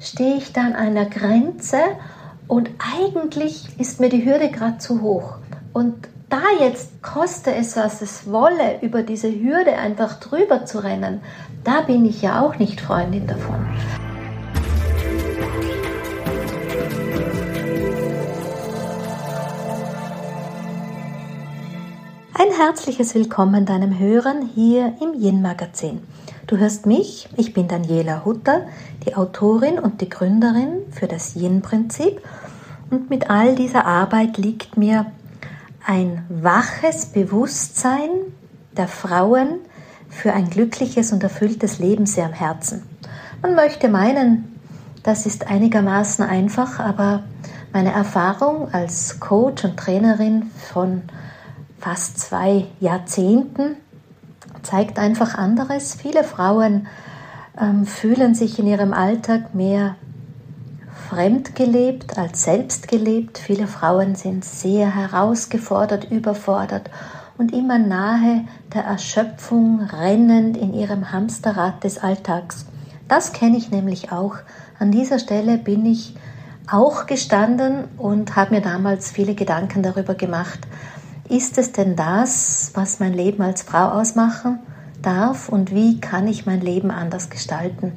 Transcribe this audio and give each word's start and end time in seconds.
stehe 0.00 0.36
ich 0.36 0.52
da 0.52 0.62
an 0.62 0.74
einer 0.74 1.06
Grenze 1.06 1.78
und 2.46 2.70
eigentlich 2.96 3.68
ist 3.78 4.00
mir 4.00 4.08
die 4.08 4.24
Hürde 4.24 4.50
gerade 4.50 4.78
zu 4.78 5.02
hoch. 5.02 5.34
Und 5.72 6.08
da 6.28 6.42
jetzt 6.60 7.02
koste 7.02 7.54
es, 7.54 7.76
was 7.76 8.02
es 8.02 8.30
wolle, 8.30 8.80
über 8.82 9.02
diese 9.02 9.30
Hürde 9.30 9.76
einfach 9.76 10.20
drüber 10.20 10.66
zu 10.66 10.82
rennen, 10.82 11.20
da 11.64 11.80
bin 11.82 12.04
ich 12.04 12.22
ja 12.22 12.42
auch 12.42 12.58
nicht 12.58 12.80
Freundin 12.80 13.26
davon. 13.26 13.66
Ein 22.34 22.56
herzliches 22.56 23.14
Willkommen 23.14 23.66
deinem 23.66 23.98
Hörern 23.98 24.48
hier 24.54 24.94
im 25.00 25.20
Yin 25.20 25.42
Magazin. 25.42 26.02
Du 26.48 26.56
hörst 26.56 26.86
mich, 26.86 27.28
ich 27.36 27.52
bin 27.52 27.68
Daniela 27.68 28.24
Hutter, 28.24 28.62
die 29.04 29.14
Autorin 29.16 29.78
und 29.78 30.00
die 30.00 30.08
Gründerin 30.08 30.78
für 30.90 31.06
das 31.06 31.36
Yin-Prinzip. 31.36 32.22
Und 32.90 33.10
mit 33.10 33.28
all 33.28 33.54
dieser 33.54 33.84
Arbeit 33.84 34.38
liegt 34.38 34.78
mir 34.78 35.12
ein 35.86 36.24
waches 36.30 37.04
Bewusstsein 37.04 38.08
der 38.74 38.88
Frauen 38.88 39.58
für 40.08 40.32
ein 40.32 40.48
glückliches 40.48 41.12
und 41.12 41.22
erfülltes 41.22 41.80
Leben 41.80 42.06
sehr 42.06 42.24
am 42.24 42.32
Herzen. 42.32 42.82
Man 43.42 43.54
möchte 43.54 43.90
meinen, 43.90 44.58
das 45.02 45.26
ist 45.26 45.48
einigermaßen 45.48 46.24
einfach, 46.24 46.80
aber 46.80 47.24
meine 47.74 47.92
Erfahrung 47.92 48.72
als 48.72 49.20
Coach 49.20 49.66
und 49.66 49.76
Trainerin 49.76 50.50
von 50.72 51.02
fast 51.78 52.18
zwei 52.18 52.64
Jahrzehnten 52.80 53.76
zeigt 54.68 54.98
einfach 54.98 55.34
anderes. 55.34 55.94
Viele 55.94 56.24
Frauen 56.24 56.88
ähm, 57.58 57.86
fühlen 57.86 58.34
sich 58.34 58.58
in 58.58 58.66
ihrem 58.66 58.92
Alltag 58.92 59.54
mehr 59.54 59.96
fremdgelebt 61.08 62.18
als 62.18 62.42
selbstgelebt. 62.42 63.38
Viele 63.38 63.66
Frauen 63.66 64.14
sind 64.14 64.44
sehr 64.44 64.94
herausgefordert, 64.94 66.10
überfordert 66.10 66.90
und 67.38 67.54
immer 67.54 67.78
nahe 67.78 68.44
der 68.74 68.84
Erschöpfung, 68.84 69.80
rennend 69.80 70.58
in 70.58 70.74
ihrem 70.74 71.12
Hamsterrad 71.12 71.82
des 71.82 71.96
Alltags. 71.96 72.66
Das 73.08 73.32
kenne 73.32 73.56
ich 73.56 73.70
nämlich 73.70 74.12
auch. 74.12 74.36
An 74.78 74.90
dieser 74.90 75.18
Stelle 75.18 75.56
bin 75.56 75.86
ich 75.86 76.14
auch 76.70 77.06
gestanden 77.06 77.84
und 77.96 78.36
habe 78.36 78.56
mir 78.56 78.60
damals 78.60 79.10
viele 79.10 79.34
Gedanken 79.34 79.82
darüber 79.82 80.14
gemacht, 80.14 80.58
ist 81.28 81.58
es 81.58 81.72
denn 81.72 81.96
das, 81.96 82.72
was 82.74 83.00
mein 83.00 83.12
Leben 83.12 83.42
als 83.42 83.62
Frau 83.62 83.88
ausmachen 83.88 84.58
darf 85.02 85.48
und 85.48 85.72
wie 85.74 86.00
kann 86.00 86.26
ich 86.26 86.46
mein 86.46 86.60
Leben 86.60 86.90
anders 86.90 87.30
gestalten? 87.30 87.92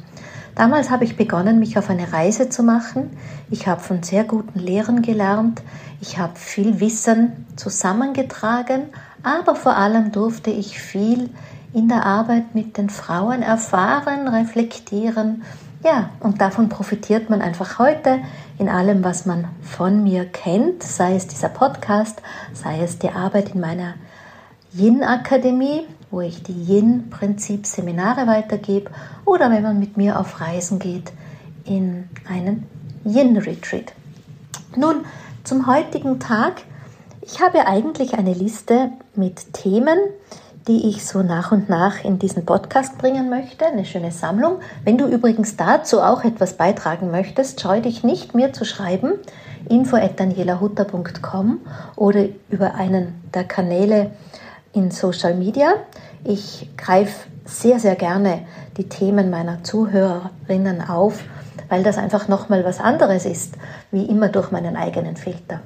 Damals 0.55 0.89
habe 0.89 1.05
ich 1.05 1.15
begonnen, 1.15 1.59
mich 1.59 1.77
auf 1.77 1.89
eine 1.89 2.11
Reise 2.11 2.49
zu 2.49 2.61
machen. 2.61 3.11
Ich 3.49 3.67
habe 3.67 3.81
von 3.81 4.03
sehr 4.03 4.25
guten 4.25 4.59
Lehrern 4.59 5.01
gelernt. 5.01 5.61
Ich 6.01 6.17
habe 6.17 6.35
viel 6.35 6.79
Wissen 6.79 7.45
zusammengetragen, 7.55 8.83
aber 9.23 9.55
vor 9.55 9.77
allem 9.77 10.11
durfte 10.11 10.51
ich 10.51 10.79
viel 10.79 11.29
in 11.73 11.87
der 11.87 12.05
Arbeit 12.05 12.53
mit 12.53 12.77
den 12.77 12.89
Frauen 12.89 13.41
erfahren, 13.43 14.27
reflektieren. 14.27 15.43
Ja, 15.83 16.09
und 16.19 16.41
davon 16.41 16.69
profitiert 16.69 17.29
man 17.29 17.41
einfach 17.41 17.79
heute 17.79 18.19
in 18.61 18.69
allem, 18.69 19.03
was 19.03 19.25
man 19.25 19.47
von 19.63 20.03
mir 20.03 20.23
kennt, 20.23 20.83
sei 20.83 21.15
es 21.15 21.25
dieser 21.25 21.49
Podcast, 21.49 22.21
sei 22.53 22.83
es 22.83 22.99
die 22.99 23.09
Arbeit 23.09 23.55
in 23.55 23.59
meiner 23.59 23.95
Yin-Akademie, 24.71 25.87
wo 26.11 26.21
ich 26.21 26.43
die 26.43 26.53
Yin-Prinzip-Seminare 26.53 28.27
weitergebe, 28.27 28.91
oder 29.25 29.49
wenn 29.49 29.63
man 29.63 29.79
mit 29.79 29.97
mir 29.97 30.19
auf 30.19 30.39
Reisen 30.39 30.77
geht 30.77 31.11
in 31.65 32.07
einen 32.29 32.67
Yin-Retreat. 33.03 33.93
Nun, 34.75 35.05
zum 35.43 35.65
heutigen 35.65 36.19
Tag. 36.19 36.61
Ich 37.21 37.41
habe 37.41 37.65
eigentlich 37.65 38.13
eine 38.13 38.35
Liste 38.35 38.91
mit 39.15 39.53
Themen, 39.53 39.97
die 40.67 40.89
ich 40.89 41.05
so 41.05 41.23
nach 41.23 41.51
und 41.51 41.69
nach 41.69 42.03
in 42.03 42.19
diesen 42.19 42.45
Podcast 42.45 42.97
bringen 42.97 43.29
möchte. 43.29 43.65
Eine 43.65 43.85
schöne 43.85 44.11
Sammlung. 44.11 44.59
Wenn 44.83 44.97
du 44.97 45.07
übrigens 45.07 45.57
dazu 45.57 46.01
auch 46.01 46.23
etwas 46.23 46.53
beitragen 46.53 47.09
möchtest, 47.11 47.61
scheu 47.61 47.81
dich 47.81 48.03
nicht, 48.03 48.35
mir 48.35 48.53
zu 48.53 48.65
schreiben. 48.65 49.13
info.danielahutter.com 49.69 51.59
oder 51.95 52.25
über 52.49 52.75
einen 52.75 53.21
der 53.33 53.43
Kanäle 53.43 54.11
in 54.73 54.91
Social 54.91 55.33
Media. 55.35 55.73
Ich 56.23 56.69
greife 56.77 57.27
sehr, 57.45 57.79
sehr 57.79 57.95
gerne 57.95 58.43
die 58.77 58.87
Themen 58.87 59.29
meiner 59.29 59.63
Zuhörerinnen 59.63 60.81
auf, 60.87 61.23
weil 61.69 61.83
das 61.83 61.97
einfach 61.97 62.27
nochmal 62.27 62.63
was 62.63 62.79
anderes 62.79 63.25
ist, 63.25 63.55
wie 63.91 64.05
immer 64.05 64.29
durch 64.29 64.51
meinen 64.51 64.75
eigenen 64.75 65.17
Filter. 65.17 65.61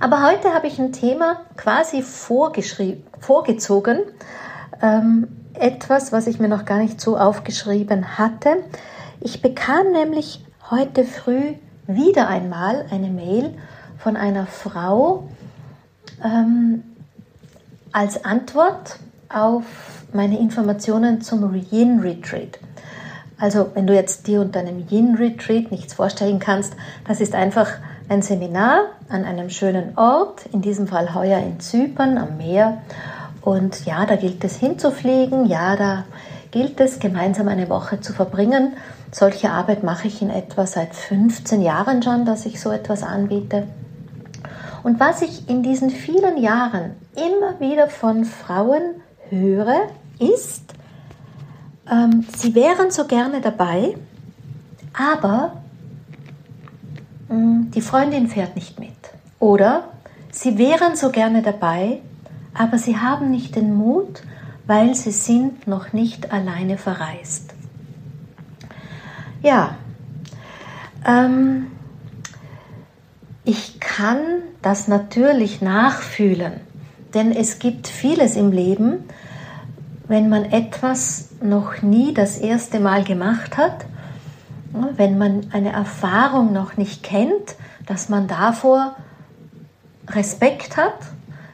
Aber 0.00 0.22
heute 0.22 0.52
habe 0.54 0.66
ich 0.66 0.78
ein 0.78 0.92
Thema 0.92 1.40
quasi 1.56 2.02
vorgezogen, 2.02 4.00
ähm, 4.82 5.28
etwas, 5.54 6.12
was 6.12 6.26
ich 6.26 6.40
mir 6.40 6.48
noch 6.48 6.64
gar 6.64 6.78
nicht 6.78 7.00
so 7.00 7.16
aufgeschrieben 7.16 8.18
hatte. 8.18 8.64
Ich 9.20 9.40
bekam 9.40 9.92
nämlich 9.92 10.44
heute 10.70 11.04
früh 11.04 11.54
wieder 11.86 12.28
einmal 12.28 12.86
eine 12.90 13.08
Mail 13.08 13.54
von 13.98 14.16
einer 14.16 14.46
Frau 14.46 15.28
ähm, 16.22 16.82
als 17.92 18.24
Antwort 18.24 18.98
auf 19.28 19.64
meine 20.12 20.38
Informationen 20.38 21.20
zum 21.20 21.54
Yin 21.70 22.00
Retreat. 22.00 22.58
Also 23.38 23.70
wenn 23.74 23.86
du 23.86 23.94
jetzt 23.94 24.26
dir 24.26 24.40
unter 24.40 24.60
einem 24.60 24.86
Yin 24.88 25.16
Retreat 25.16 25.70
nichts 25.70 25.94
vorstellen 25.94 26.38
kannst, 26.38 26.74
das 27.06 27.20
ist 27.20 27.34
einfach 27.34 27.68
ein 28.08 28.22
Seminar 28.22 28.86
an 29.08 29.24
einem 29.24 29.50
schönen 29.50 29.96
Ort, 29.96 30.46
in 30.52 30.60
diesem 30.60 30.86
Fall 30.86 31.14
heuer 31.14 31.38
in 31.38 31.60
Zypern 31.60 32.18
am 32.18 32.36
Meer. 32.36 32.82
Und 33.40 33.84
ja, 33.86 34.06
da 34.06 34.16
gilt 34.16 34.44
es 34.44 34.56
hinzufliegen, 34.56 35.46
ja, 35.46 35.76
da 35.76 36.04
gilt 36.50 36.80
es 36.80 36.98
gemeinsam 36.98 37.48
eine 37.48 37.68
Woche 37.68 38.00
zu 38.00 38.12
verbringen. 38.12 38.74
Solche 39.10 39.50
Arbeit 39.50 39.82
mache 39.82 40.08
ich 40.08 40.22
in 40.22 40.30
etwa 40.30 40.66
seit 40.66 40.94
15 40.94 41.62
Jahren 41.62 42.02
schon, 42.02 42.24
dass 42.24 42.46
ich 42.46 42.60
so 42.60 42.70
etwas 42.70 43.02
anbiete. 43.02 43.66
Und 44.82 45.00
was 45.00 45.22
ich 45.22 45.48
in 45.48 45.62
diesen 45.62 45.90
vielen 45.90 46.36
Jahren 46.36 46.92
immer 47.16 47.58
wieder 47.58 47.88
von 47.88 48.24
Frauen 48.24 49.00
höre, 49.30 49.88
ist, 50.18 50.74
ähm, 51.90 52.26
sie 52.36 52.54
wären 52.54 52.90
so 52.90 53.06
gerne 53.06 53.40
dabei, 53.40 53.96
aber 54.92 55.63
die 57.74 57.80
Freundin 57.80 58.28
fährt 58.28 58.56
nicht 58.56 58.78
mit. 58.78 58.90
Oder 59.38 59.88
sie 60.30 60.58
wären 60.58 60.96
so 60.96 61.10
gerne 61.10 61.42
dabei, 61.42 62.00
aber 62.54 62.78
sie 62.78 62.98
haben 62.98 63.30
nicht 63.30 63.56
den 63.56 63.74
Mut, 63.74 64.22
weil 64.66 64.94
sie 64.94 65.10
sind 65.10 65.66
noch 65.66 65.92
nicht 65.92 66.32
alleine 66.32 66.78
verreist. 66.78 67.54
Ja, 69.42 69.76
ähm, 71.06 71.66
ich 73.44 73.78
kann 73.80 74.18
das 74.62 74.88
natürlich 74.88 75.60
nachfühlen, 75.60 76.60
denn 77.12 77.30
es 77.30 77.58
gibt 77.58 77.88
vieles 77.88 78.36
im 78.36 78.52
Leben, 78.52 79.04
wenn 80.08 80.28
man 80.28 80.44
etwas 80.44 81.28
noch 81.42 81.82
nie 81.82 82.14
das 82.14 82.38
erste 82.38 82.80
Mal 82.80 83.04
gemacht 83.04 83.58
hat, 83.58 83.84
wenn 84.96 85.18
man 85.18 85.46
eine 85.52 85.72
Erfahrung 85.72 86.52
noch 86.52 86.76
nicht 86.76 87.02
kennt, 87.02 87.54
dass 87.86 88.08
man 88.08 88.26
davor 88.26 88.96
Respekt 90.08 90.76
hat, 90.76 90.98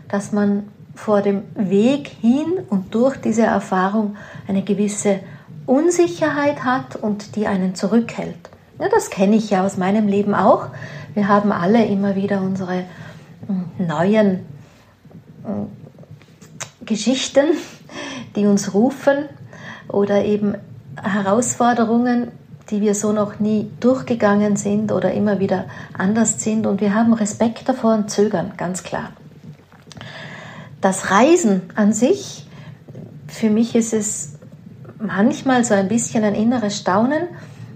dass 0.09 0.33
man 0.33 0.69
vor 0.95 1.23
dem 1.23 1.43
Weg 1.55 2.09
hin 2.09 2.59
und 2.69 2.95
durch 2.95 3.17
diese 3.17 3.43
Erfahrung 3.43 4.17
eine 4.49 4.63
gewisse 4.63 5.21
Unsicherheit 5.67 6.65
hat 6.65 6.97
und 6.97 7.37
die 7.37 7.47
einen 7.47 7.75
zurückhält. 7.75 8.51
Ja, 8.79 8.89
das 8.89 9.11
kenne 9.11 9.37
ich 9.37 9.51
ja 9.51 9.65
aus 9.65 9.77
meinem 9.77 10.09
Leben 10.09 10.35
auch. 10.35 10.69
Wir 11.15 11.29
haben 11.29 11.53
alle 11.53 11.85
immer 11.85 12.17
wieder 12.17 12.41
unsere 12.41 12.85
hm, 13.47 13.87
neuen 13.87 14.41
hm, 15.45 15.67
Geschichten, 16.85 17.45
die 18.37 18.47
uns 18.47 18.75
rufen 18.75 19.27
oder 19.89 20.25
eben 20.25 20.55
Herausforderungen, 21.01 22.33
die 22.71 22.81
wir 22.81 22.95
so 22.95 23.13
noch 23.13 23.41
nie 23.41 23.71
durchgegangen 23.81 24.57
sind 24.57 24.93
oder 24.93 25.13
immer 25.13 25.41
wieder 25.41 25.65
anders 25.97 26.41
sind. 26.43 26.67
Und 26.67 26.81
wir 26.81 26.95
haben 26.95 27.13
Respekt 27.13 27.69
davor 27.69 27.95
und 27.95 28.11
zögern, 28.11 28.53
ganz 28.57 28.83
klar. 28.83 29.11
Das 30.81 31.11
Reisen 31.11 31.63
an 31.75 31.93
sich, 31.93 32.47
für 33.27 33.51
mich 33.51 33.75
ist 33.75 33.93
es 33.93 34.35
manchmal 34.99 35.65
so 35.65 35.75
ein 35.75 35.89
bisschen 35.89 36.25
ein 36.25 36.35
inneres 36.35 36.79
Staunen, 36.79 37.23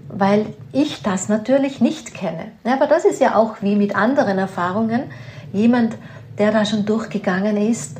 weil 0.09 0.47
ich 0.71 1.01
das 1.03 1.29
natürlich 1.29 1.81
nicht 1.81 2.13
kenne. 2.13 2.51
Aber 2.63 2.87
das 2.87 3.05
ist 3.05 3.19
ja 3.19 3.35
auch 3.35 3.61
wie 3.61 3.75
mit 3.75 3.95
anderen 3.95 4.37
Erfahrungen. 4.37 5.03
Jemand, 5.51 5.97
der 6.37 6.51
da 6.51 6.65
schon 6.65 6.85
durchgegangen 6.85 7.57
ist 7.57 7.97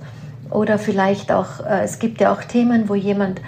oder 0.50 0.77
vielleicht 0.77 1.31
auch, 1.31 1.59
äh, 1.65 1.83
es 1.83 2.00
gibt 2.00 2.21
ja 2.21 2.33
auch 2.33 2.44
Themen, 2.44 2.89
wo 2.89 2.95
jemand 2.95 3.41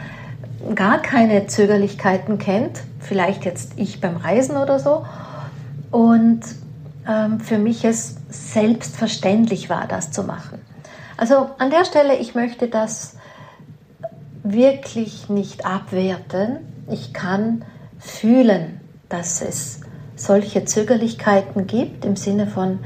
gar 0.75 1.01
keine 1.01 1.47
Zögerlichkeiten 1.47 2.37
kennt, 2.37 2.79
vielleicht 2.99 3.45
jetzt 3.45 3.73
ich 3.75 4.01
beim 4.01 4.17
Reisen 4.17 4.57
oder 4.57 4.79
so, 4.79 5.05
und 5.91 6.41
ähm, 7.07 7.39
für 7.39 7.57
mich 7.57 7.85
es 7.85 8.17
selbstverständlich 8.29 9.69
war, 9.69 9.87
das 9.87 10.11
zu 10.11 10.23
machen. 10.23 10.59
Also 11.15 11.49
an 11.57 11.69
der 11.69 11.85
Stelle, 11.85 12.17
ich 12.17 12.35
möchte 12.35 12.67
das 12.67 13.15
wirklich 14.43 15.29
nicht 15.29 15.65
abwerten. 15.65 16.59
Ich 16.91 17.13
kann 17.13 17.65
fühlen, 17.99 18.79
dass 19.09 19.41
es 19.41 19.81
solche 20.15 20.65
Zögerlichkeiten 20.65 21.67
gibt 21.67 22.05
im 22.05 22.15
Sinne 22.15 22.47
von, 22.47 22.79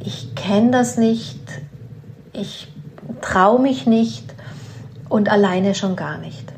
ich 0.00 0.34
kenne 0.34 0.70
das 0.70 0.96
nicht, 0.96 1.40
ich 2.32 2.72
traue 3.20 3.60
mich 3.60 3.86
nicht 3.86 4.34
und 5.08 5.28
alleine 5.28 5.74
schon 5.74 5.96
gar 5.96 6.18
nicht. 6.18 6.52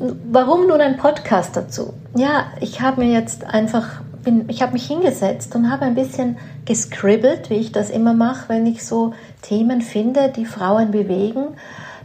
Warum 0.00 0.66
nun 0.66 0.80
ein 0.80 0.96
Podcast 0.96 1.54
dazu? 1.56 1.92
Ja, 2.16 2.46
ich 2.58 2.80
habe 2.80 3.02
mir 3.02 3.12
jetzt 3.12 3.44
einfach, 3.44 4.00
bin, 4.24 4.48
ich 4.48 4.62
habe 4.62 4.72
mich 4.72 4.86
hingesetzt 4.86 5.54
und 5.54 5.70
habe 5.70 5.84
ein 5.84 5.94
bisschen 5.94 6.38
gescribbelt, 6.64 7.50
wie 7.50 7.56
ich 7.56 7.70
das 7.70 7.90
immer 7.90 8.14
mache, 8.14 8.48
wenn 8.48 8.64
ich 8.64 8.86
so 8.86 9.12
Themen 9.42 9.82
finde, 9.82 10.32
die 10.34 10.46
Frauen 10.46 10.90
bewegen. 10.90 11.48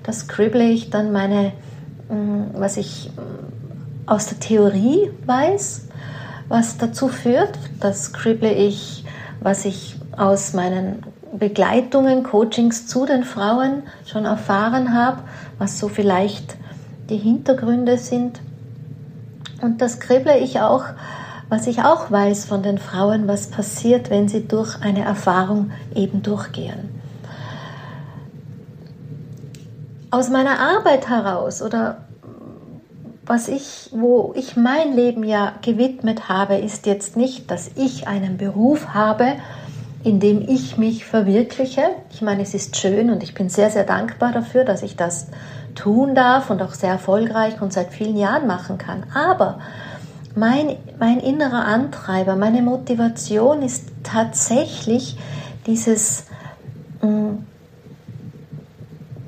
Da 0.03 0.11
scribble 0.11 0.65
ich 0.65 0.89
dann 0.89 1.13
meine, 1.13 1.53
mm, 2.09 2.55
was 2.55 2.75
ich 2.75 3.11
mm, 3.15 4.09
aus 4.09 4.27
der 4.27 4.41
Theorie 4.41 5.09
weiß, 5.25 5.87
was 6.49 6.77
dazu 6.77 7.07
führt. 7.07 7.57
Das 7.79 8.07
scribble 8.07 8.51
ich, 8.51 9.05
was 9.39 9.63
ich 9.63 9.95
aus 10.17 10.51
meinen 10.51 11.01
Begleitungen, 11.31 12.23
Coachings 12.23 12.87
zu 12.87 13.05
den 13.05 13.23
Frauen 13.23 13.83
schon 14.05 14.25
erfahren 14.25 14.93
habe, 14.93 15.21
was 15.59 15.79
so 15.79 15.87
vielleicht 15.87 16.57
die 17.09 17.17
Hintergründe 17.17 17.97
sind. 17.97 18.39
Und 19.61 19.81
das 19.81 19.99
krible 19.99 20.37
ich 20.37 20.59
auch, 20.59 20.83
was 21.49 21.67
ich 21.67 21.81
auch 21.83 22.11
weiß 22.11 22.45
von 22.45 22.63
den 22.63 22.77
Frauen, 22.77 23.27
was 23.27 23.47
passiert, 23.47 24.09
wenn 24.09 24.27
sie 24.27 24.47
durch 24.47 24.81
eine 24.81 25.03
Erfahrung 25.03 25.71
eben 25.93 26.21
durchgehen. 26.23 26.89
Aus 30.11 30.29
meiner 30.29 30.59
Arbeit 30.59 31.09
heraus 31.09 31.61
oder 31.61 32.05
was 33.25 33.47
ich, 33.47 33.89
wo 33.91 34.33
ich 34.35 34.55
mein 34.55 34.93
Leben 34.93 35.23
ja 35.23 35.53
gewidmet 35.61 36.29
habe, 36.29 36.55
ist 36.55 36.85
jetzt 36.85 37.17
nicht, 37.17 37.49
dass 37.49 37.71
ich 37.75 38.07
einen 38.07 38.37
Beruf 38.37 38.93
habe, 38.93 39.33
in 40.03 40.19
dem 40.19 40.47
ich 40.47 40.77
mich 40.77 41.05
verwirkliche. 41.05 41.81
Ich 42.11 42.21
meine, 42.21 42.43
es 42.43 42.53
ist 42.53 42.77
schön 42.77 43.09
und 43.09 43.23
ich 43.23 43.33
bin 43.33 43.49
sehr, 43.49 43.71
sehr 43.71 43.83
dankbar 43.83 44.31
dafür, 44.31 44.63
dass 44.63 44.83
ich 44.83 44.95
das 44.95 45.27
tun 45.75 46.15
darf 46.15 46.49
und 46.49 46.61
auch 46.61 46.73
sehr 46.73 46.91
erfolgreich 46.91 47.61
und 47.61 47.73
seit 47.73 47.93
vielen 47.93 48.17
Jahren 48.17 48.47
machen 48.47 48.77
kann. 48.77 49.03
Aber 49.13 49.59
mein, 50.35 50.75
mein 50.99 51.19
innerer 51.19 51.65
Antreiber, 51.65 52.35
meine 52.35 52.61
Motivation 52.61 53.61
ist 53.61 53.85
tatsächlich 54.03 55.17
dieses 55.65 56.25
mm, 57.01 57.37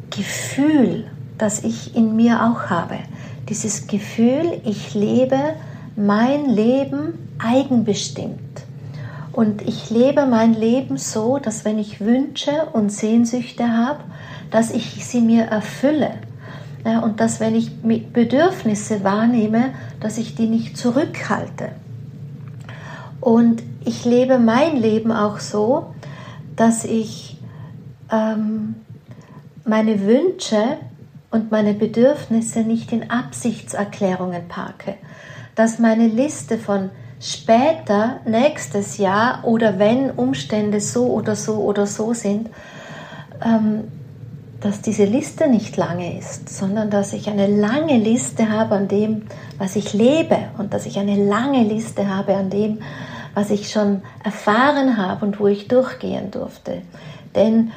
Gefühl, 0.09 1.05
das 1.37 1.63
ich 1.63 1.95
in 1.95 2.15
mir 2.15 2.43
auch 2.43 2.69
habe. 2.69 2.97
Dieses 3.49 3.87
Gefühl, 3.87 4.61
ich 4.65 4.93
lebe 4.93 5.37
mein 5.95 6.49
Leben 6.49 7.13
eigenbestimmt. 7.39 8.39
Und 9.31 9.61
ich 9.61 9.91
lebe 9.91 10.25
mein 10.25 10.55
Leben 10.55 10.97
so, 10.97 11.37
dass 11.37 11.63
wenn 11.63 11.77
ich 11.77 12.01
Wünsche 12.01 12.67
und 12.73 12.91
Sehnsüchte 12.91 13.71
habe, 13.71 13.99
dass 14.49 14.71
ich 14.71 15.05
sie 15.05 15.21
mir 15.21 15.43
erfülle. 15.43 16.11
Ja, 16.87 16.99
und 16.99 17.19
dass 17.19 17.41
wenn 17.41 17.53
ich 17.53 17.81
Bedürfnisse 17.81 19.03
wahrnehme, 19.03 19.73
dass 19.99 20.17
ich 20.17 20.35
die 20.35 20.47
nicht 20.47 20.77
zurückhalte. 20.77 21.71
Und 23.19 23.61
ich 23.83 24.05
lebe 24.05 24.39
mein 24.39 24.77
Leben 24.77 25.11
auch 25.11 25.39
so, 25.39 25.93
dass 26.55 26.85
ich 26.85 27.41
ähm, 28.09 28.75
meine 29.65 29.99
Wünsche 30.05 30.77
und 31.29 31.51
meine 31.51 31.73
Bedürfnisse 31.73 32.61
nicht 32.61 32.93
in 32.93 33.09
Absichtserklärungen 33.09 34.47
parke. 34.47 34.95
Dass 35.55 35.79
meine 35.79 36.07
Liste 36.07 36.57
von 36.57 36.89
später, 37.19 38.21
nächstes 38.25 38.97
Jahr 38.97 39.43
oder 39.43 39.77
wenn 39.77 40.09
Umstände 40.11 40.79
so 40.79 41.07
oder 41.07 41.35
so 41.35 41.55
oder 41.55 41.85
so 41.85 42.13
sind, 42.13 42.49
ähm, 43.43 43.91
dass 44.61 44.81
diese 44.81 45.05
Liste 45.05 45.47
nicht 45.47 45.77
lange 45.77 46.17
ist, 46.17 46.49
sondern 46.49 46.89
dass 46.89 47.13
ich 47.13 47.29
eine 47.29 47.47
lange 47.47 47.97
Liste 47.97 48.49
habe 48.49 48.75
an 48.75 48.87
dem, 48.87 49.23
was 49.57 49.75
ich 49.75 49.93
lebe 49.93 50.37
und 50.57 50.73
dass 50.73 50.85
ich 50.85 50.97
eine 50.97 51.15
lange 51.15 51.63
Liste 51.63 52.09
habe 52.09 52.35
an 52.35 52.49
dem, 52.49 52.79
was 53.35 53.51
ich 53.51 53.69
schon 53.69 54.01
erfahren 54.23 54.97
habe 54.97 55.25
und 55.25 55.39
wo 55.39 55.47
ich 55.47 55.67
durchgehen 55.67 56.31
durfte. 56.31 56.81
Denn 57.35 57.71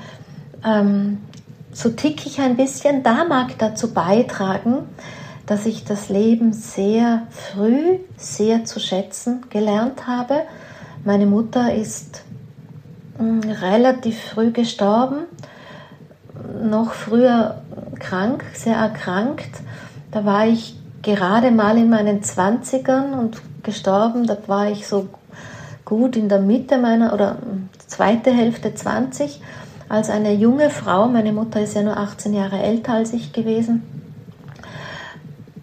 ähm, 0.64 1.18
so 1.72 1.90
ticke 1.90 2.26
ich 2.26 2.40
ein 2.40 2.56
bisschen, 2.56 3.02
da 3.02 3.24
mag 3.24 3.58
dazu 3.58 3.92
beitragen, 3.92 4.84
dass 5.44 5.66
ich 5.66 5.84
das 5.84 6.08
Leben 6.08 6.52
sehr 6.54 7.26
früh, 7.30 7.98
sehr 8.16 8.64
zu 8.64 8.80
schätzen 8.80 9.44
gelernt 9.50 10.06
habe. 10.06 10.42
Meine 11.04 11.26
Mutter 11.26 11.74
ist 11.74 12.22
mh, 13.18 13.42
hm, 13.42 13.50
relativ 13.50 14.18
früh 14.18 14.50
gestorben 14.50 15.26
noch 16.62 16.92
früher 16.92 17.62
krank, 17.98 18.44
sehr 18.54 18.76
erkrankt. 18.76 19.50
Da 20.10 20.24
war 20.24 20.46
ich 20.46 20.76
gerade 21.02 21.50
mal 21.50 21.76
in 21.78 21.90
meinen 21.90 22.22
20ern 22.22 23.12
und 23.12 23.40
gestorben. 23.62 24.26
Da 24.26 24.36
war 24.46 24.70
ich 24.70 24.86
so 24.86 25.08
gut 25.84 26.16
in 26.16 26.28
der 26.28 26.40
Mitte 26.40 26.78
meiner 26.78 27.12
oder 27.12 27.36
zweite 27.86 28.30
Hälfte 28.30 28.74
20, 28.74 29.40
als 29.88 30.08
eine 30.08 30.32
junge 30.32 30.70
Frau, 30.70 31.08
meine 31.08 31.32
Mutter 31.32 31.60
ist 31.60 31.74
ja 31.74 31.82
nur 31.82 31.96
18 31.96 32.32
Jahre 32.32 32.62
älter 32.62 32.92
als 32.92 33.12
ich 33.12 33.32
gewesen, 33.32 33.82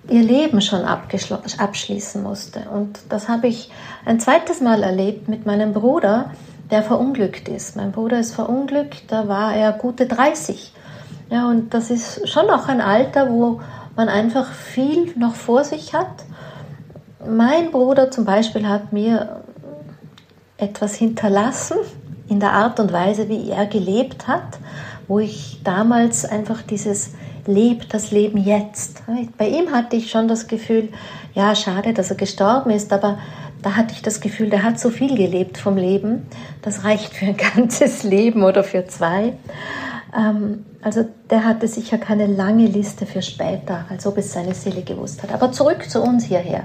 ihr 0.09 0.21
Leben 0.21 0.59
schon 0.61 0.83
abschließen 0.83 2.21
musste. 2.21 2.69
Und 2.73 2.99
das 3.07 3.29
habe 3.29 3.47
ich 3.47 3.71
ein 4.05 4.19
zweites 4.19 4.59
Mal 4.59 4.83
erlebt 4.83 5.29
mit 5.29 5.45
meinem 5.45 5.71
Bruder, 5.71 6.31
der 6.71 6.83
verunglückt 6.83 7.47
ist. 7.47 7.75
Mein 7.75 7.91
Bruder 7.91 8.19
ist 8.19 8.33
verunglückt, 8.33 9.03
da 9.07 9.27
war 9.27 9.55
er 9.55 9.71
gute 9.71 10.05
30. 10.05 10.73
Ja, 11.29 11.49
und 11.49 11.73
das 11.73 11.89
ist 11.89 12.27
schon 12.29 12.49
auch 12.49 12.67
ein 12.67 12.81
Alter, 12.81 13.29
wo 13.29 13.61
man 13.95 14.09
einfach 14.09 14.51
viel 14.51 15.13
noch 15.17 15.35
vor 15.35 15.63
sich 15.63 15.93
hat. 15.93 16.23
Mein 17.27 17.71
Bruder 17.71 18.11
zum 18.11 18.25
Beispiel 18.25 18.67
hat 18.67 18.93
mir 18.93 19.41
etwas 20.57 20.95
hinterlassen 20.95 21.77
in 22.29 22.39
der 22.39 22.53
Art 22.53 22.79
und 22.79 22.91
Weise, 22.91 23.29
wie 23.29 23.49
er 23.49 23.65
gelebt 23.65 24.27
hat, 24.27 24.59
wo 25.07 25.19
ich 25.19 25.61
damals 25.63 26.25
einfach 26.25 26.61
dieses 26.61 27.13
Lebt 27.45 27.93
das 27.93 28.11
Leben 28.11 28.37
jetzt. 28.37 29.03
Bei 29.37 29.47
ihm 29.47 29.71
hatte 29.71 29.95
ich 29.95 30.11
schon 30.11 30.27
das 30.27 30.47
Gefühl, 30.47 30.89
ja, 31.33 31.55
schade, 31.55 31.93
dass 31.93 32.09
er 32.09 32.17
gestorben 32.17 32.71
ist, 32.71 32.91
aber 32.91 33.17
da 33.67 33.75
hatte 33.75 33.91
ich 33.91 34.01
das 34.01 34.21
Gefühl, 34.21 34.49
der 34.49 34.63
hat 34.63 34.79
so 34.79 34.89
viel 34.89 35.17
gelebt 35.17 35.57
vom 35.57 35.75
Leben, 35.75 36.25
das 36.61 36.85
reicht 36.85 37.13
für 37.13 37.25
ein 37.25 37.37
ganzes 37.55 38.03
Leben 38.03 38.43
oder 38.43 38.63
für 38.63 38.87
zwei. 38.87 39.33
Ähm, 40.17 40.63
also 40.81 41.05
der 41.29 41.43
hatte 41.43 41.67
sicher 41.67 41.97
keine 41.97 42.27
lange 42.27 42.65
Liste 42.65 43.05
für 43.05 43.21
später, 43.21 43.83
als 43.89 44.07
ob 44.07 44.17
es 44.19 44.31
seine 44.31 44.53
Seele 44.53 44.83
gewusst 44.83 45.21
hat. 45.21 45.33
Aber 45.33 45.51
zurück 45.51 45.89
zu 45.89 46.01
uns 46.01 46.23
hierher. 46.23 46.63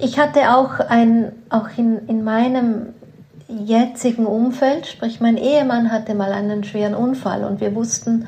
Ich 0.00 0.18
hatte 0.18 0.56
auch, 0.56 0.80
ein, 0.80 1.30
auch 1.50 1.68
in, 1.76 2.08
in 2.08 2.24
meinem 2.24 2.88
jetzigen 3.46 4.26
Umfeld, 4.26 4.88
sprich 4.88 5.20
mein 5.20 5.36
Ehemann 5.36 5.92
hatte 5.92 6.14
mal 6.14 6.32
einen 6.32 6.64
schweren 6.64 6.96
Unfall 6.96 7.44
und 7.44 7.60
wir 7.60 7.76
wussten, 7.76 8.26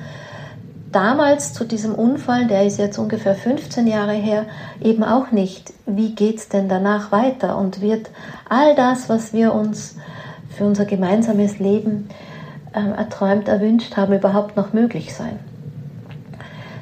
damals 0.92 1.52
zu 1.52 1.64
diesem 1.64 1.95
Unfall, 1.95 2.47
der 2.47 2.66
ist 2.66 2.78
jetzt 2.78 2.99
ungefähr 2.99 3.35
15 3.35 3.87
Jahre 3.87 4.12
her, 4.12 4.47
eben 4.80 5.04
auch 5.04 5.30
nicht, 5.30 5.73
wie 5.87 6.14
geht 6.14 6.38
es 6.38 6.49
denn 6.49 6.68
danach 6.68 7.12
weiter 7.12 7.59
und 7.59 7.80
wird 7.80 8.11
all 8.49 8.75
das, 8.75 9.09
was 9.09 9.33
wir 9.33 9.54
uns 9.54 9.97
für 10.57 10.64
unser 10.64 10.85
gemeinsames 10.85 11.59
Leben 11.59 12.09
äh, 12.73 12.80
erträumt, 12.80 13.49
erwünscht 13.49 13.97
haben, 13.97 14.14
überhaupt 14.14 14.57
noch 14.57 14.73
möglich 14.73 15.14
sein. 15.14 15.38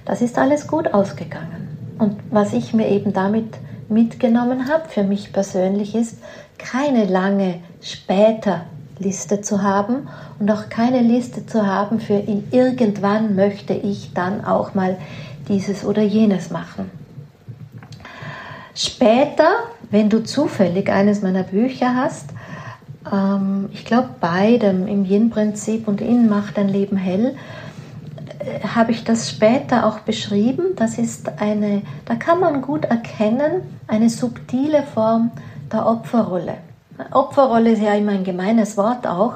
Das 0.04 0.22
ist 0.22 0.38
alles 0.38 0.68
gut 0.68 0.94
ausgegangen. 0.94 1.68
Und 1.98 2.16
was 2.30 2.52
ich 2.52 2.72
mir 2.74 2.88
eben 2.88 3.12
damit 3.12 3.56
mitgenommen 3.88 4.68
habe, 4.68 4.88
für 4.88 5.02
mich 5.02 5.32
persönlich 5.32 5.94
ist, 5.94 6.18
keine 6.58 7.04
lange 7.04 7.60
später 7.80 8.62
Liste 8.98 9.40
zu 9.40 9.62
haben 9.62 10.08
und 10.38 10.50
auch 10.50 10.68
keine 10.68 11.00
Liste 11.00 11.46
zu 11.46 11.66
haben 11.66 12.00
für 12.00 12.14
in 12.14 12.48
irgendwann 12.50 13.36
möchte 13.36 13.74
ich 13.74 14.12
dann 14.14 14.44
auch 14.44 14.74
mal 14.74 14.96
dieses 15.48 15.84
oder 15.84 16.02
jenes 16.02 16.50
machen. 16.50 16.90
Später, 18.74 19.48
wenn 19.90 20.10
du 20.10 20.22
zufällig 20.22 20.90
eines 20.90 21.22
meiner 21.22 21.44
Bücher 21.44 21.94
hast, 21.94 22.30
ähm, 23.10 23.68
ich 23.72 23.84
glaube 23.84 24.10
beidem 24.20 24.86
im 24.86 25.04
Yin-Prinzip 25.04 25.88
und 25.88 26.00
Innen 26.00 26.28
macht 26.28 26.56
dein 26.58 26.68
Leben 26.68 26.96
hell, 26.96 27.36
äh, 28.38 28.66
habe 28.66 28.92
ich 28.92 29.04
das 29.04 29.30
später 29.30 29.86
auch 29.86 30.00
beschrieben. 30.00 30.74
Das 30.76 30.98
ist 30.98 31.40
eine, 31.40 31.82
da 32.04 32.16
kann 32.16 32.40
man 32.40 32.62
gut 32.62 32.84
erkennen, 32.84 33.62
eine 33.86 34.10
subtile 34.10 34.82
Form 34.82 35.30
der 35.72 35.86
Opferrolle. 35.86 36.65
Opferrolle 37.10 37.72
ist 37.72 37.82
ja 37.82 37.94
immer 37.94 38.12
ein 38.12 38.24
gemeines 38.24 38.76
Wort 38.76 39.06
auch. 39.06 39.34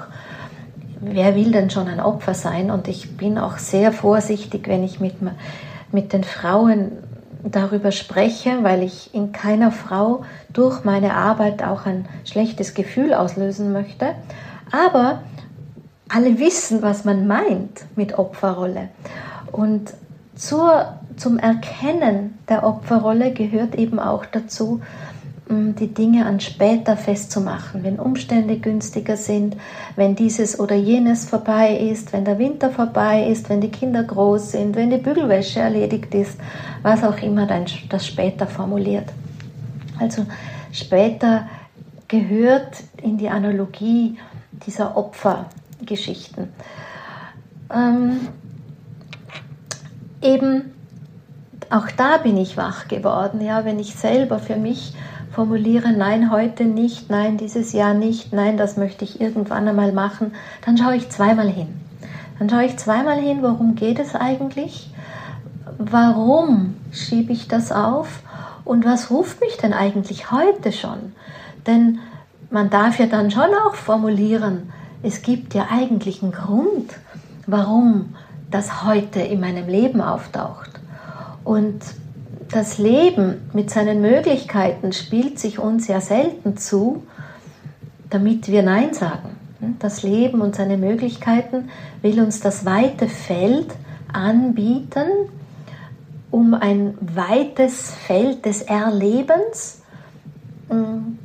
Wer 1.00 1.35
will 1.35 1.52
denn 1.52 1.71
schon 1.71 1.88
ein 1.88 2.00
Opfer 2.00 2.35
sein? 2.35 2.71
Und 2.71 2.88
ich 2.88 3.17
bin 3.17 3.38
auch 3.38 3.59
sehr 3.59 3.93
vorsichtig, 3.93 4.69
wenn 4.69 4.85
ich 4.85 5.00
mit, 5.00 5.17
mit 5.93 6.12
den 6.12 6.25
Frauen 6.25 6.93
darüber 7.43 7.90
spreche, 7.90 8.62
weil 8.62 8.83
ich 8.83 9.14
in 9.14 9.33
keiner 9.33 9.73
Frau 9.73 10.25
durch 10.52 10.85
meine 10.85 11.14
Arbeit 11.14 11.62
auch 11.62 11.87
ein 11.87 12.07
schlechtes 12.25 12.75
Gefühl 12.75 13.14
auslösen 13.14 13.73
möchte. 13.73 14.14
Aber 14.71 15.21
alle 16.09 16.38
wissen, 16.38 16.83
was 16.83 17.05
man 17.05 17.26
meint 17.26 17.85
mit 17.97 18.19
Opferrolle. 18.19 18.88
Und 19.52 19.95
zur, 20.35 20.95
zum 21.17 21.38
Erkennen 21.38 22.38
der 22.49 22.64
Opferrolle 22.64 23.33
gehört 23.33 23.75
eben 23.75 23.99
auch 23.99 24.26
dazu, 24.26 24.81
die 25.50 25.92
Dinge 25.92 26.26
an 26.26 26.38
später 26.38 26.97
festzumachen, 26.97 27.83
wenn 27.83 27.99
Umstände 27.99 28.59
günstiger 28.59 29.16
sind, 29.16 29.57
wenn 29.97 30.14
dieses 30.14 30.61
oder 30.61 30.76
jenes 30.76 31.28
vorbei 31.28 31.76
ist, 31.76 32.12
wenn 32.12 32.25
der 32.25 32.38
Winter 32.38 32.71
vorbei 32.71 33.26
ist, 33.26 33.49
wenn 33.49 33.61
die 33.61 33.71
Kinder 33.71 34.04
groß 34.04 34.52
sind, 34.52 34.76
wenn 34.76 34.90
die 34.90 34.99
Bügelwäsche 34.99 35.59
erledigt 35.59 36.14
ist, 36.14 36.38
was 36.83 37.02
auch 37.02 37.19
immer 37.19 37.49
das 37.88 38.07
später 38.07 38.47
formuliert. 38.47 39.09
Also 39.99 40.25
später 40.71 41.49
gehört 42.07 42.85
in 43.02 43.19
die 43.19 43.28
Analogie 43.28 44.19
dieser 44.64 44.97
Opfergeschichten. 44.97 46.49
Ähm, 47.75 48.28
eben 50.23 50.73
auch 51.71 51.88
da 51.97 52.19
bin 52.19 52.37
ich 52.37 52.57
wach 52.57 52.88
geworden, 52.88 53.40
ja, 53.40 53.64
wenn 53.64 53.78
ich 53.78 53.95
selber 53.95 54.38
für 54.38 54.57
mich 54.57 54.95
formuliere, 55.32 55.92
nein, 55.92 56.30
heute 56.30 56.64
nicht, 56.64 57.10
nein, 57.10 57.37
dieses 57.37 57.72
Jahr 57.72 57.94
nicht, 57.94 58.32
nein, 58.32 58.56
das 58.56 58.76
möchte 58.76 59.04
ich 59.04 59.20
irgendwann 59.20 59.68
einmal 59.68 59.92
machen, 59.92 60.32
dann 60.64 60.76
schaue 60.76 60.96
ich 60.96 61.08
zweimal 61.10 61.49
hin. 61.49 61.68
Dann 62.38 62.49
schaue 62.49 62.64
ich 62.64 62.76
zweimal 62.78 63.18
hin, 63.18 63.42
worum 63.42 63.75
geht 63.75 63.99
es 63.99 64.14
eigentlich? 64.14 64.90
Warum 65.78 66.76
schiebe 66.90 67.32
ich 67.32 67.49
das 67.49 67.70
auf? 67.70 68.22
Und 68.64 68.84
was 68.84 69.10
ruft 69.10 69.40
mich 69.40 69.56
denn 69.56 69.72
eigentlich 69.72 70.30
heute 70.30 70.72
schon? 70.72 71.12
Denn 71.66 71.99
man 72.50 72.70
darf 72.70 72.99
ja 72.99 73.06
dann 73.06 73.30
schon 73.30 73.50
auch 73.66 73.75
formulieren, 73.75 74.72
es 75.02 75.22
gibt 75.22 75.54
ja 75.54 75.68
eigentlich 75.70 76.22
einen 76.22 76.32
Grund, 76.32 76.92
warum 77.46 78.14
das 78.50 78.84
heute 78.84 79.20
in 79.20 79.40
meinem 79.40 79.68
Leben 79.68 80.00
auftaucht. 80.00 80.70
Und 81.44 81.80
das 82.52 82.78
Leben 82.78 83.49
mit 83.52 83.71
seinen 83.71 84.00
Möglichkeiten 84.00 84.92
spielt 84.92 85.38
sich 85.38 85.59
uns 85.59 85.87
ja 85.87 86.00
selten 86.00 86.57
zu, 86.57 87.04
damit 88.09 88.49
wir 88.49 88.62
Nein 88.62 88.92
sagen. 88.92 89.37
Das 89.78 90.02
Leben 90.02 90.40
und 90.40 90.57
seine 90.57 90.76
Möglichkeiten 90.76 91.69
will 92.02 92.21
uns 92.21 92.40
das 92.40 92.64
weite 92.64 93.09
Feld 93.09 93.69
anbieten, 94.12 95.07
um 96.30 96.54
ein 96.54 96.97
weites 97.00 97.90
Feld 97.90 98.47
des 98.47 98.62
Erlebens 98.62 99.83
mm, 100.71 101.19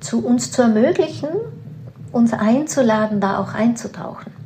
zu 0.00 0.24
uns 0.24 0.52
zu 0.52 0.62
ermöglichen, 0.62 1.30
uns 2.12 2.32
einzuladen, 2.32 3.20
da 3.20 3.38
auch 3.38 3.54
einzutauchen. 3.54 4.43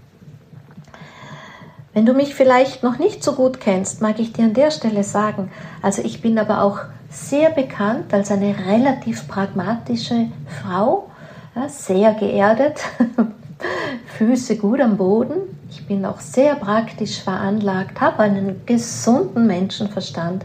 Wenn 1.99 2.07
du 2.07 2.15
mich 2.15 2.37
vielleicht 2.37 2.85
noch 2.85 3.01
nicht 3.01 3.25
so 3.25 3.33
gut 3.33 3.59
kennst, 3.59 4.01
mag 4.03 4.21
ich 4.21 4.33
dir 4.33 4.45
an 4.45 4.55
der 4.55 4.71
Stelle 4.71 5.03
sagen, 5.03 5.51
also 5.83 6.01
ich 6.01 6.23
bin 6.23 6.39
aber 6.39 6.63
auch 6.63 6.79
sehr 7.11 7.51
bekannt 7.51 8.15
als 8.15 8.31
eine 8.31 8.55
relativ 8.57 9.27
pragmatische 9.27 10.29
Frau, 10.47 11.11
ja, 11.57 11.69
sehr 11.69 12.15
geerdet, 12.15 12.79
Füße 14.17 14.59
gut 14.59 14.81
am 14.81 14.97
Boden. 14.97 15.39
Ich 15.71 15.89
bin 15.89 16.05
auch 16.05 16.21
sehr 16.21 16.55
praktisch 16.55 17.21
veranlagt, 17.21 18.01
habe 18.01 18.21
einen 18.21 18.65
gesunden 18.65 19.49
Menschenverstand, 19.49 20.45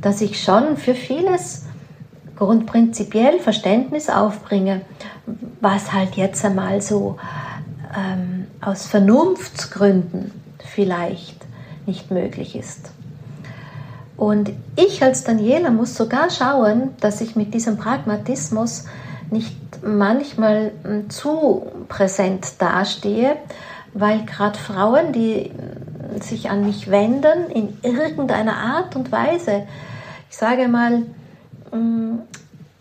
dass 0.00 0.20
ich 0.20 0.40
schon 0.40 0.76
für 0.76 0.94
vieles 0.94 1.64
grundprinzipiell 2.36 3.40
Verständnis 3.40 4.08
aufbringe, 4.08 4.82
was 5.60 5.92
halt 5.92 6.14
jetzt 6.14 6.44
einmal 6.44 6.80
so 6.80 7.16
ähm, 7.96 8.46
aus 8.60 8.86
Vernunftsgründen 8.86 10.43
vielleicht 10.64 11.44
nicht 11.86 12.10
möglich 12.10 12.56
ist. 12.56 12.90
Und 14.16 14.52
ich 14.76 15.02
als 15.02 15.24
Daniela 15.24 15.70
muss 15.70 15.96
sogar 15.96 16.30
schauen, 16.30 16.90
dass 17.00 17.20
ich 17.20 17.36
mit 17.36 17.52
diesem 17.52 17.76
Pragmatismus 17.76 18.86
nicht 19.30 19.54
manchmal 19.84 20.72
hm, 20.82 21.10
zu 21.10 21.66
präsent 21.88 22.60
dastehe, 22.60 23.36
weil 23.92 24.24
gerade 24.24 24.58
Frauen, 24.58 25.12
die 25.12 25.50
hm, 25.50 26.22
sich 26.22 26.48
an 26.48 26.64
mich 26.64 26.90
wenden, 26.90 27.50
in 27.50 27.76
irgendeiner 27.82 28.56
Art 28.56 28.96
und 28.96 29.10
Weise, 29.10 29.66
ich 30.30 30.36
sage 30.36 30.68
mal, 30.68 31.02
hm, 31.70 32.20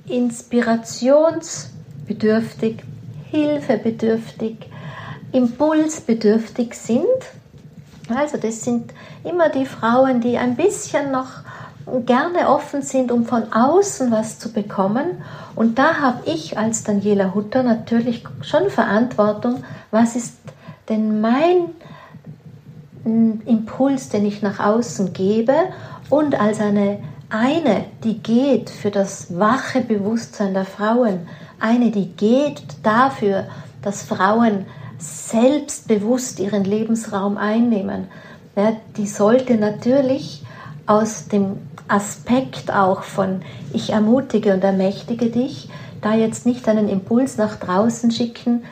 inspirationsbedürftig, 0.06 2.84
hilfebedürftig, 3.32 4.58
impulsbedürftig 5.32 6.76
sind, 6.76 7.08
also 8.10 8.38
das 8.38 8.62
sind 8.62 8.94
immer 9.24 9.50
die 9.50 9.66
Frauen, 9.66 10.22
die 10.22 10.38
ein 10.38 10.56
bisschen 10.56 11.12
noch 11.12 11.28
gerne 12.06 12.48
offen 12.48 12.82
sind, 12.82 13.12
um 13.12 13.26
von 13.26 13.52
außen 13.52 14.12
was 14.12 14.40
zu 14.40 14.52
bekommen. 14.52 15.22
Und 15.56 15.78
da 15.78 16.00
habe 16.00 16.30
ich 16.30 16.58
als 16.58 16.84
Daniela 16.84 17.34
Hutter 17.34 17.64
natürlich 17.64 18.24
schon 18.42 18.70
Verantwortung, 18.70 19.64
was 19.92 20.16
ist 20.16 20.38
denn 20.90 21.22
mein 21.22 21.70
Impuls, 23.46 24.10
den 24.10 24.26
ich 24.26 24.42
nach 24.42 24.60
außen 24.60 25.14
gebe? 25.14 25.54
Und 26.10 26.40
als 26.40 26.60
eine 26.60 27.00
eine, 27.34 27.86
die 28.04 28.20
geht 28.20 28.70
für 28.70 28.92
das 28.92 29.38
wache 29.38 29.82
Bewusstsein 29.82 30.54
der 30.54 30.66
Frauen, 30.66 31.28
eine, 31.60 31.90
die 31.90 32.10
geht 32.10 32.62
dafür, 32.84 33.46
dass 33.82 34.04
Frauen 34.04 34.66
selbstbewusst 35.04 36.40
ihren 36.40 36.64
Lebensraum 36.64 37.38
einnehmen. 37.38 38.08
Ja, 38.56 38.74
die 38.98 39.08
sollte 39.08 39.56
natürlich 39.56 40.44
aus 40.86 41.28
dem 41.28 41.58
Aspekt 41.88 42.72
auch 42.72 43.04
von 43.04 43.42
ich 43.74 43.90
ermutige 43.92 44.54
und 44.54 44.64
ermächtige 44.64 45.30
dich, 45.30 45.70
da 46.02 46.14
jetzt 46.14 46.46
nicht 46.46 46.68
einen 46.68 46.90
Impuls 46.90 47.38
nach 47.38 47.56
draußen 47.56 48.12
schicken, 48.12 48.64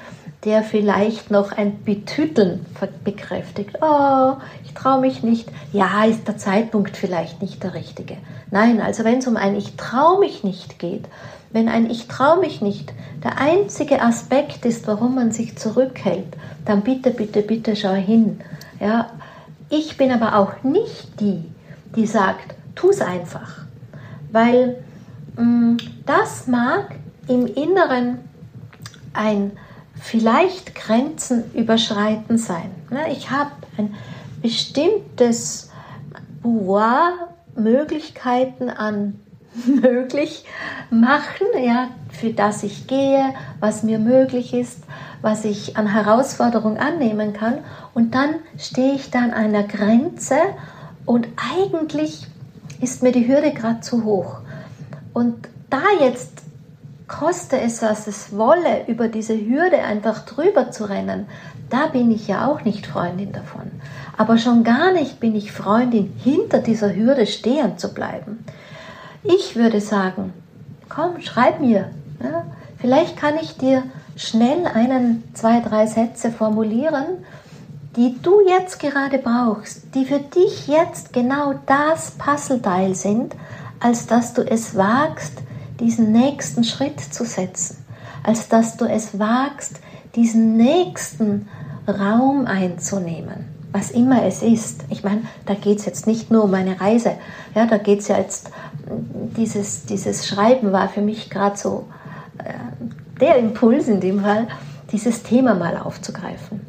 der 0.43 0.63
vielleicht 0.63 1.29
noch 1.29 1.51
ein 1.51 1.83
Betüteln 1.83 2.65
bekräftigt. 3.03 3.77
Oh, 3.81 4.33
ich 4.65 4.73
traue 4.73 4.99
mich 4.99 5.21
nicht. 5.23 5.49
Ja, 5.71 6.03
ist 6.05 6.27
der 6.27 6.37
Zeitpunkt 6.37 6.97
vielleicht 6.97 7.41
nicht 7.41 7.61
der 7.61 7.73
richtige. 7.73 8.17
Nein, 8.49 8.81
also 8.81 9.03
wenn 9.03 9.19
es 9.19 9.27
um 9.27 9.37
ein 9.37 9.55
Ich 9.55 9.75
traue 9.75 10.19
mich 10.19 10.43
nicht 10.43 10.79
geht, 10.79 11.05
wenn 11.51 11.67
ein 11.67 11.89
Ich 11.89 12.07
traue 12.07 12.39
mich 12.39 12.61
nicht 12.61 12.93
der 13.23 13.37
einzige 13.39 14.01
Aspekt 14.01 14.65
ist, 14.65 14.87
warum 14.87 15.15
man 15.15 15.31
sich 15.31 15.57
zurückhält, 15.57 16.35
dann 16.65 16.81
bitte, 16.81 17.11
bitte, 17.11 17.41
bitte 17.41 17.75
schau 17.75 17.93
hin. 17.93 18.41
Ja, 18.79 19.11
ich 19.69 19.97
bin 19.97 20.11
aber 20.11 20.37
auch 20.37 20.63
nicht 20.63 21.19
die, 21.19 21.43
die 21.95 22.07
sagt, 22.07 22.55
tu 22.75 22.89
es 22.89 23.01
einfach. 23.01 23.65
Weil 24.31 24.83
mh, 25.37 25.43
mm, 25.43 25.77
das 26.05 26.47
mag 26.47 26.95
im 27.27 27.45
Inneren 27.45 28.19
ein 29.13 29.51
vielleicht 30.01 30.73
Grenzen 30.73 31.43
überschreiten 31.53 32.37
sein. 32.37 32.71
Ne, 32.89 33.11
ich 33.11 33.29
habe 33.29 33.51
ein 33.77 33.93
bestimmtes 34.41 35.69
Pouvoir 36.41 37.29
Möglichkeiten 37.55 38.69
an 38.69 39.19
möglich 39.65 40.45
machen, 40.89 41.47
ja, 41.63 41.89
für 42.09 42.31
das 42.31 42.63
ich 42.63 42.87
gehe, 42.87 43.33
was 43.59 43.83
mir 43.83 43.99
möglich 43.99 44.53
ist, 44.53 44.79
was 45.21 45.45
ich 45.45 45.77
an 45.77 45.87
Herausforderungen 45.87 46.77
annehmen 46.77 47.33
kann. 47.33 47.59
Und 47.93 48.15
dann 48.15 48.35
stehe 48.57 48.93
ich 48.93 49.11
da 49.11 49.19
an 49.19 49.33
einer 49.33 49.63
Grenze 49.63 50.35
und 51.05 51.27
eigentlich 51.55 52.27
ist 52.81 53.03
mir 53.03 53.11
die 53.11 53.27
Hürde 53.27 53.51
gerade 53.51 53.81
zu 53.81 54.03
hoch. 54.03 54.37
Und 55.13 55.47
da 55.69 55.83
jetzt 55.99 56.41
koste 57.07 57.59
es, 57.59 57.81
was 57.81 58.07
es 58.07 58.35
wolle, 58.35 58.87
über 58.87 59.07
diese 59.09 59.37
Hürde 59.37 59.79
einfach 59.79 60.25
drüber 60.25 60.71
zu 60.71 60.85
rennen, 60.89 61.27
da 61.69 61.87
bin 61.87 62.11
ich 62.11 62.27
ja 62.27 62.47
auch 62.47 62.63
nicht 62.63 62.87
Freundin 62.87 63.31
davon. 63.31 63.71
Aber 64.17 64.37
schon 64.37 64.63
gar 64.63 64.91
nicht 64.91 65.19
bin 65.19 65.35
ich 65.35 65.51
Freundin, 65.51 66.13
hinter 66.17 66.59
dieser 66.59 66.95
Hürde 66.95 67.25
stehen 67.27 67.77
zu 67.77 67.93
bleiben. 67.93 68.45
Ich 69.23 69.55
würde 69.55 69.81
sagen, 69.81 70.33
komm, 70.89 71.21
schreib 71.21 71.59
mir. 71.59 71.91
Ja, 72.23 72.45
vielleicht 72.77 73.17
kann 73.17 73.35
ich 73.41 73.57
dir 73.57 73.83
schnell 74.15 74.65
einen, 74.65 75.23
zwei, 75.33 75.59
drei 75.61 75.85
Sätze 75.85 76.31
formulieren, 76.31 77.05
die 77.95 78.17
du 78.21 78.41
jetzt 78.47 78.79
gerade 78.79 79.17
brauchst, 79.17 79.93
die 79.95 80.05
für 80.05 80.19
dich 80.19 80.67
jetzt 80.67 81.13
genau 81.13 81.55
das 81.65 82.11
Puzzleteil 82.11 82.95
sind, 82.95 83.35
als 83.79 84.07
dass 84.07 84.33
du 84.33 84.41
es 84.41 84.75
wagst, 84.75 85.33
diesen 85.79 86.11
nächsten 86.11 86.63
Schritt 86.63 86.99
zu 86.99 87.25
setzen, 87.25 87.83
als 88.23 88.47
dass 88.47 88.77
du 88.77 88.85
es 88.85 89.19
wagst, 89.19 89.79
diesen 90.15 90.55
nächsten 90.55 91.47
Raum 91.87 92.45
einzunehmen, 92.45 93.45
was 93.71 93.91
immer 93.91 94.23
es 94.23 94.41
ist. 94.41 94.85
Ich 94.89 95.03
meine, 95.03 95.23
da 95.45 95.55
geht 95.55 95.79
es 95.79 95.85
jetzt 95.85 96.07
nicht 96.07 96.31
nur 96.31 96.43
um 96.43 96.53
eine 96.53 96.79
Reise, 96.79 97.13
ja, 97.55 97.65
da 97.65 97.77
geht 97.77 97.99
es 97.99 98.07
ja 98.07 98.17
jetzt, 98.17 98.51
dieses, 99.37 99.85
dieses 99.85 100.27
Schreiben 100.27 100.71
war 100.71 100.89
für 100.89 101.01
mich 101.01 101.29
gerade 101.29 101.57
so 101.57 101.87
äh, 102.39 102.53
der 103.19 103.37
Impuls 103.37 103.87
in 103.87 103.99
dem 103.99 104.21
Fall, 104.21 104.47
dieses 104.91 105.23
Thema 105.23 105.55
mal 105.55 105.77
aufzugreifen. 105.77 106.61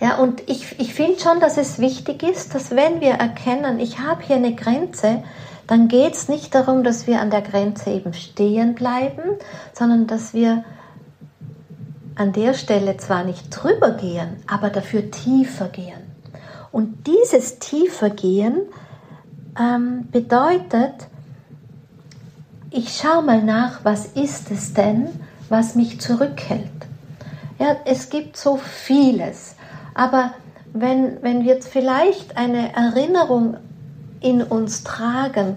Ja, 0.00 0.16
und 0.16 0.42
ich, 0.50 0.78
ich 0.80 0.92
finde 0.94 1.20
schon, 1.20 1.40
dass 1.40 1.56
es 1.56 1.78
wichtig 1.78 2.22
ist, 2.22 2.54
dass 2.54 2.72
wenn 2.72 3.00
wir 3.00 3.12
erkennen, 3.12 3.78
ich 3.78 4.00
habe 4.00 4.22
hier 4.22 4.36
eine 4.36 4.54
Grenze, 4.54 5.22
dann 5.66 5.88
geht 5.88 6.14
es 6.14 6.28
nicht 6.28 6.54
darum, 6.54 6.84
dass 6.84 7.06
wir 7.06 7.20
an 7.20 7.30
der 7.30 7.42
Grenze 7.42 7.90
eben 7.90 8.12
stehen 8.12 8.74
bleiben, 8.74 9.22
sondern 9.72 10.06
dass 10.06 10.34
wir 10.34 10.64
an 12.16 12.32
der 12.32 12.54
Stelle 12.54 12.96
zwar 12.96 13.24
nicht 13.24 13.50
drüber 13.50 13.92
gehen, 13.92 14.42
aber 14.46 14.70
dafür 14.70 15.10
tiefer 15.10 15.68
gehen. 15.68 16.14
Und 16.70 17.06
dieses 17.06 17.58
tiefer 17.58 18.10
gehen 18.10 18.62
ähm, 19.58 20.08
bedeutet, 20.10 21.08
ich 22.70 22.96
schaue 22.96 23.22
mal 23.22 23.42
nach, 23.42 23.84
was 23.84 24.06
ist 24.06 24.50
es 24.50 24.74
denn, 24.74 25.08
was 25.48 25.74
mich 25.74 26.00
zurückhält. 26.00 26.70
Ja, 27.58 27.76
es 27.84 28.10
gibt 28.10 28.36
so 28.36 28.56
vieles, 28.56 29.54
aber 29.94 30.32
wenn, 30.72 31.22
wenn 31.22 31.44
wir 31.44 31.62
vielleicht 31.62 32.36
eine 32.36 32.74
Erinnerung 32.74 33.56
in 34.20 34.42
uns 34.42 34.82
tragen, 34.82 35.56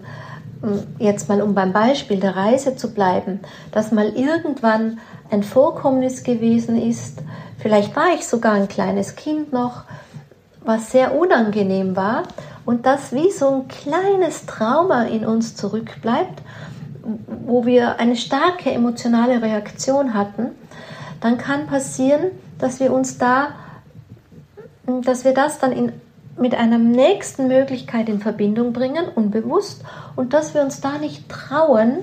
jetzt 0.99 1.27
mal 1.27 1.41
um 1.41 1.55
beim 1.55 1.73
Beispiel 1.73 2.19
der 2.19 2.35
Reise 2.35 2.75
zu 2.75 2.93
bleiben, 2.93 3.39
dass 3.71 3.91
mal 3.91 4.09
irgendwann 4.09 4.99
ein 5.31 5.43
Vorkommnis 5.43 6.23
gewesen 6.23 6.79
ist, 6.79 7.19
vielleicht 7.57 7.95
war 7.95 8.13
ich 8.13 8.27
sogar 8.27 8.53
ein 8.53 8.67
kleines 8.67 9.15
Kind 9.15 9.51
noch, 9.51 9.83
was 10.63 10.91
sehr 10.91 11.17
unangenehm 11.17 11.95
war 11.95 12.23
und 12.67 12.85
das 12.85 13.13
wie 13.13 13.31
so 13.31 13.47
ein 13.49 13.67
kleines 13.69 14.45
Trauma 14.45 15.03
in 15.03 15.25
uns 15.25 15.55
zurückbleibt, 15.55 16.41
wo 17.45 17.65
wir 17.65 17.97
eine 17.97 18.17
starke 18.17 18.69
emotionale 18.69 19.41
Reaktion 19.41 20.13
hatten, 20.13 20.49
dann 21.21 21.37
kann 21.37 21.67
passieren, 21.67 22.31
dass 22.59 22.81
wir 22.81 22.91
uns 22.91 23.17
da, 23.17 23.53
dass 24.85 25.23
wir 25.23 25.33
das 25.33 25.59
dann 25.59 25.71
in, 25.71 25.93
mit 26.37 26.55
einer 26.55 26.77
nächsten 26.77 27.47
Möglichkeit 27.47 28.09
in 28.09 28.19
Verbindung 28.19 28.73
bringen, 28.73 29.05
unbewusst, 29.15 29.85
und 30.17 30.33
dass 30.33 30.53
wir 30.53 30.61
uns 30.61 30.81
da 30.81 30.97
nicht 30.97 31.29
trauen, 31.29 31.99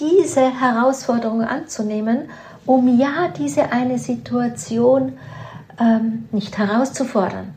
diese 0.00 0.40
Herausforderung 0.40 1.42
anzunehmen, 1.42 2.22
um 2.66 2.98
ja 2.98 3.28
diese 3.38 3.70
eine 3.70 4.00
Situation 4.00 5.12
ähm, 5.78 6.24
nicht 6.32 6.58
herauszufordern. 6.58 7.55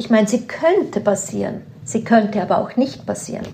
Ich 0.00 0.08
meine, 0.08 0.26
sie 0.26 0.46
könnte 0.46 0.98
passieren, 0.98 1.60
sie 1.84 2.02
könnte 2.02 2.40
aber 2.40 2.56
auch 2.56 2.74
nicht 2.76 3.04
passieren. 3.04 3.46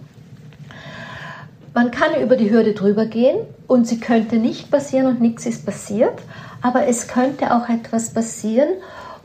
Man 1.74 1.90
kann 1.90 2.22
über 2.22 2.36
die 2.36 2.52
Hürde 2.52 2.72
drüber 2.72 3.06
gehen 3.06 3.38
und 3.66 3.88
sie 3.88 3.98
könnte 3.98 4.36
nicht 4.36 4.70
passieren 4.70 5.08
und 5.08 5.20
nichts 5.20 5.44
ist 5.44 5.66
passiert, 5.66 6.14
aber 6.62 6.86
es 6.86 7.08
könnte 7.08 7.52
auch 7.52 7.68
etwas 7.68 8.10
passieren 8.10 8.68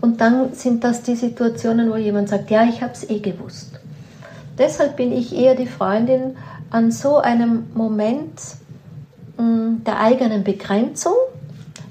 und 0.01 0.19
dann 0.19 0.55
sind 0.55 0.83
das 0.83 1.03
die 1.03 1.13
Situationen, 1.13 1.91
wo 1.91 1.95
jemand 1.95 2.29
sagt, 2.29 2.49
ja, 2.49 2.63
ich 2.63 2.81
habe 2.81 2.93
es 2.93 3.07
eh 3.07 3.19
gewusst. 3.19 3.79
Deshalb 4.57 4.95
bin 4.95 5.11
ich 5.11 5.31
eher 5.37 5.53
die 5.53 5.67
Freundin 5.67 6.35
an 6.71 6.91
so 6.91 7.17
einem 7.17 7.67
Moment 7.75 8.41
mm, 9.37 9.83
der 9.85 9.99
eigenen 9.99 10.43
Begrenzung, 10.43 11.13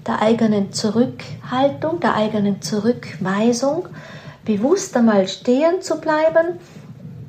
der 0.08 0.22
eigenen 0.22 0.72
Zurückhaltung, 0.72 2.00
der 2.00 2.16
eigenen 2.16 2.62
Zurückweisung, 2.62 3.86
bewusst 4.44 4.96
einmal 4.96 5.28
stehen 5.28 5.82
zu 5.82 6.00
bleiben, 6.00 6.58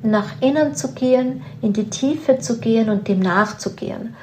nach 0.02 0.40
innen 0.40 0.74
zu 0.74 0.92
gehen, 0.92 1.42
in 1.60 1.72
die 1.72 1.88
Tiefe 1.90 2.38
zu 2.38 2.58
gehen 2.58 2.88
und 2.90 3.08
dem 3.08 3.20
nachzugehen. 3.20 4.14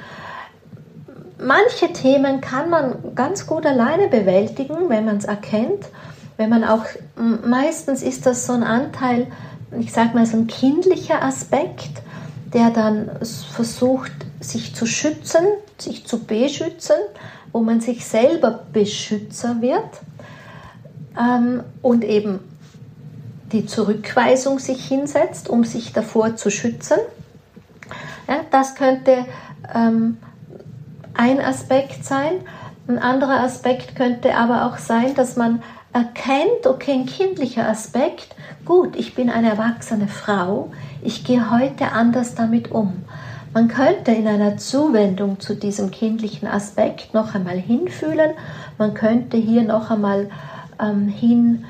Manche 1.38 1.92
Themen 1.92 2.42
kann 2.42 2.68
man 2.68 3.14
ganz 3.14 3.46
gut 3.46 3.64
alleine 3.64 4.08
bewältigen, 4.08 4.88
wenn 4.88 5.06
man 5.06 5.16
es 5.16 5.24
erkennt. 5.24 5.86
Wenn 6.36 6.50
man 6.50 6.64
auch, 6.64 6.84
meistens 7.16 8.02
ist 8.02 8.26
das 8.26 8.46
so 8.46 8.52
ein 8.52 8.62
Anteil, 8.62 9.26
ich 9.78 9.92
sage 9.92 10.14
mal 10.14 10.26
so 10.26 10.36
ein 10.36 10.46
kindlicher 10.46 11.22
Aspekt, 11.22 12.02
der 12.52 12.70
dann 12.70 13.10
versucht, 13.52 14.12
sich 14.40 14.74
zu 14.74 14.84
schützen, 14.84 15.44
sich 15.78 16.06
zu 16.06 16.24
beschützen, 16.24 16.96
wo 17.52 17.60
man 17.60 17.80
sich 17.80 18.04
selber 18.04 18.64
Beschützer 18.72 19.60
wird 19.60 20.00
ähm, 21.18 21.62
und 21.82 22.04
eben 22.04 22.40
die 23.52 23.66
Zurückweisung 23.66 24.58
sich 24.58 24.86
hinsetzt, 24.86 25.48
um 25.48 25.64
sich 25.64 25.92
davor 25.92 26.36
zu 26.36 26.50
schützen. 26.50 26.98
Ja, 28.28 28.40
das 28.50 28.74
könnte 28.74 29.26
ähm, 29.74 30.18
ein 31.14 31.40
Aspekt 31.40 32.04
sein. 32.04 32.32
Ein 32.88 32.98
anderer 32.98 33.40
Aspekt 33.40 33.96
könnte 33.96 34.36
aber 34.36 34.66
auch 34.66 34.78
sein, 34.78 35.14
dass 35.14 35.36
man 35.36 35.62
erkennt, 35.92 36.66
okay, 36.66 36.92
ein 36.92 37.06
kindlicher 37.06 37.68
Aspekt, 37.68 38.36
gut, 38.64 38.94
ich 38.96 39.14
bin 39.14 39.28
eine 39.28 39.50
erwachsene 39.50 40.06
Frau, 40.06 40.70
ich 41.02 41.24
gehe 41.24 41.50
heute 41.50 41.92
anders 41.92 42.34
damit 42.34 42.70
um. 42.70 43.04
Man 43.52 43.66
könnte 43.66 44.12
in 44.12 44.28
einer 44.28 44.56
Zuwendung 44.56 45.40
zu 45.40 45.56
diesem 45.56 45.90
kindlichen 45.90 46.46
Aspekt 46.46 47.14
noch 47.14 47.34
einmal 47.34 47.58
hinfühlen, 47.58 48.30
man 48.78 48.94
könnte 48.94 49.36
hier 49.36 49.62
noch 49.62 49.90
einmal 49.90 50.30
ähm, 50.80 51.08
hin 51.08 51.64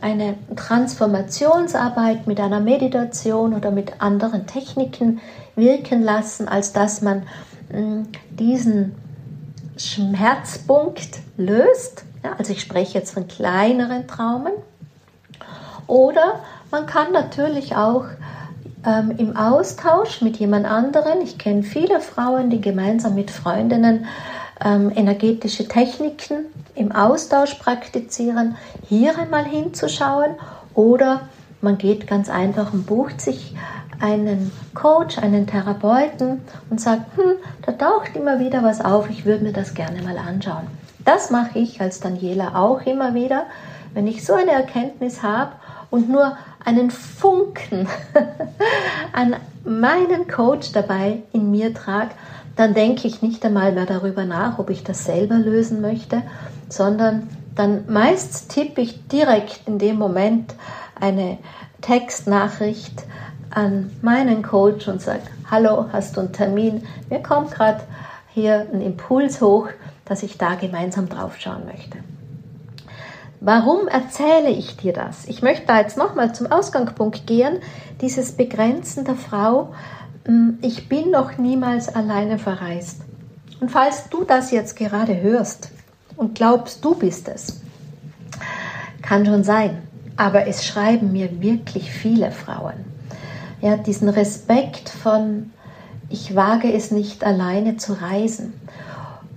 eine 0.00 0.36
Transformationsarbeit 0.56 2.26
mit 2.26 2.40
einer 2.40 2.60
Meditation 2.60 3.54
oder 3.54 3.70
mit 3.70 4.00
anderen 4.00 4.46
Techniken 4.46 5.20
wirken 5.56 6.02
lassen, 6.02 6.48
als 6.48 6.72
dass 6.72 7.02
man 7.02 7.24
mh, 7.72 8.04
diesen 8.30 8.94
Schmerzpunkt 9.76 11.20
löst. 11.36 12.04
Ja, 12.22 12.34
also 12.38 12.52
ich 12.52 12.60
spreche 12.60 12.98
jetzt 12.98 13.12
von 13.12 13.28
kleineren 13.28 14.06
Traumen. 14.06 14.52
Oder 15.86 16.40
man 16.70 16.86
kann 16.86 17.12
natürlich 17.12 17.74
auch 17.74 18.04
ähm, 18.86 19.12
im 19.18 19.36
Austausch 19.36 20.22
mit 20.22 20.36
jemand 20.36 20.66
anderen, 20.66 21.20
ich 21.22 21.38
kenne 21.38 21.62
viele 21.62 22.00
Frauen, 22.00 22.50
die 22.50 22.60
gemeinsam 22.60 23.14
mit 23.14 23.30
Freundinnen 23.30 24.06
ähm, 24.64 24.92
energetische 24.94 25.66
Techniken 25.66 26.46
im 26.74 26.92
Austausch 26.92 27.54
praktizieren, 27.54 28.56
hier 28.88 29.18
einmal 29.18 29.44
hinzuschauen 29.44 30.34
oder 30.74 31.22
man 31.60 31.78
geht 31.78 32.06
ganz 32.06 32.30
einfach 32.30 32.72
und 32.72 32.86
bucht 32.86 33.20
sich 33.20 33.54
einen 34.00 34.50
Coach, 34.74 35.18
einen 35.18 35.46
Therapeuten 35.46 36.40
und 36.70 36.80
sagt, 36.80 37.16
hm, 37.16 37.34
da 37.66 37.72
taucht 37.72 38.16
immer 38.16 38.40
wieder 38.40 38.62
was 38.62 38.82
auf, 38.82 39.10
ich 39.10 39.26
würde 39.26 39.44
mir 39.44 39.52
das 39.52 39.74
gerne 39.74 40.02
mal 40.02 40.16
anschauen. 40.16 40.66
Das 41.04 41.30
mache 41.30 41.58
ich 41.58 41.80
als 41.80 42.00
Daniela 42.00 42.54
auch 42.54 42.82
immer 42.82 43.14
wieder, 43.14 43.44
wenn 43.92 44.06
ich 44.06 44.24
so 44.24 44.34
eine 44.34 44.52
Erkenntnis 44.52 45.22
habe 45.22 45.52
und 45.90 46.08
nur 46.08 46.36
einen 46.64 46.90
Funken 46.90 47.88
an 49.12 49.36
meinen 49.64 50.28
Coach 50.28 50.72
dabei 50.72 51.22
in 51.32 51.50
mir 51.50 51.74
trage, 51.74 52.10
dann 52.60 52.74
denke 52.74 53.08
ich 53.08 53.22
nicht 53.22 53.42
einmal 53.42 53.72
mehr 53.72 53.86
darüber 53.86 54.26
nach, 54.26 54.58
ob 54.58 54.68
ich 54.68 54.84
das 54.84 55.06
selber 55.06 55.36
lösen 55.36 55.80
möchte, 55.80 56.22
sondern 56.68 57.26
dann 57.54 57.84
meist 57.88 58.50
tippe 58.50 58.82
ich 58.82 59.08
direkt 59.08 59.62
in 59.66 59.78
dem 59.78 59.96
Moment 59.96 60.54
eine 61.00 61.38
Textnachricht 61.80 63.04
an 63.48 63.90
meinen 64.02 64.42
Coach 64.42 64.88
und 64.88 65.00
sage, 65.00 65.22
hallo, 65.50 65.86
hast 65.90 66.16
du 66.16 66.20
einen 66.20 66.32
Termin? 66.34 66.86
Mir 67.08 67.22
kommt 67.22 67.52
gerade 67.52 67.80
hier 68.28 68.66
ein 68.70 68.82
Impuls 68.82 69.40
hoch, 69.40 69.68
dass 70.04 70.22
ich 70.22 70.36
da 70.36 70.54
gemeinsam 70.54 71.08
drauf 71.08 71.36
schauen 71.38 71.64
möchte. 71.64 71.96
Warum 73.40 73.88
erzähle 73.88 74.50
ich 74.50 74.76
dir 74.76 74.92
das? 74.92 75.24
Ich 75.24 75.40
möchte 75.40 75.66
da 75.66 75.80
jetzt 75.80 75.96
nochmal 75.96 76.34
zum 76.34 76.52
Ausgangspunkt 76.52 77.26
gehen, 77.26 77.60
dieses 78.02 78.32
Begrenzen 78.32 79.06
der 79.06 79.16
Frau. 79.16 79.72
Hm, 80.24 80.58
ich 80.62 80.88
bin 80.88 81.10
noch 81.10 81.38
niemals 81.38 81.88
alleine 81.88 82.38
verreist. 82.38 83.02
Und 83.60 83.70
falls 83.70 84.08
du 84.08 84.24
das 84.24 84.50
jetzt 84.50 84.76
gerade 84.76 85.20
hörst 85.20 85.70
und 86.16 86.34
glaubst, 86.34 86.84
du 86.84 86.94
bist 86.94 87.28
es, 87.28 87.60
kann 89.02 89.26
schon 89.26 89.44
sein. 89.44 89.78
Aber 90.16 90.46
es 90.46 90.66
schreiben 90.66 91.12
mir 91.12 91.40
wirklich 91.40 91.90
viele 91.90 92.30
Frauen. 92.30 92.84
Ja, 93.60 93.76
diesen 93.76 94.08
Respekt 94.08 94.88
von, 94.88 95.52
ich 96.08 96.34
wage 96.34 96.72
es 96.72 96.90
nicht 96.90 97.24
alleine 97.24 97.76
zu 97.76 97.94
reisen. 98.00 98.54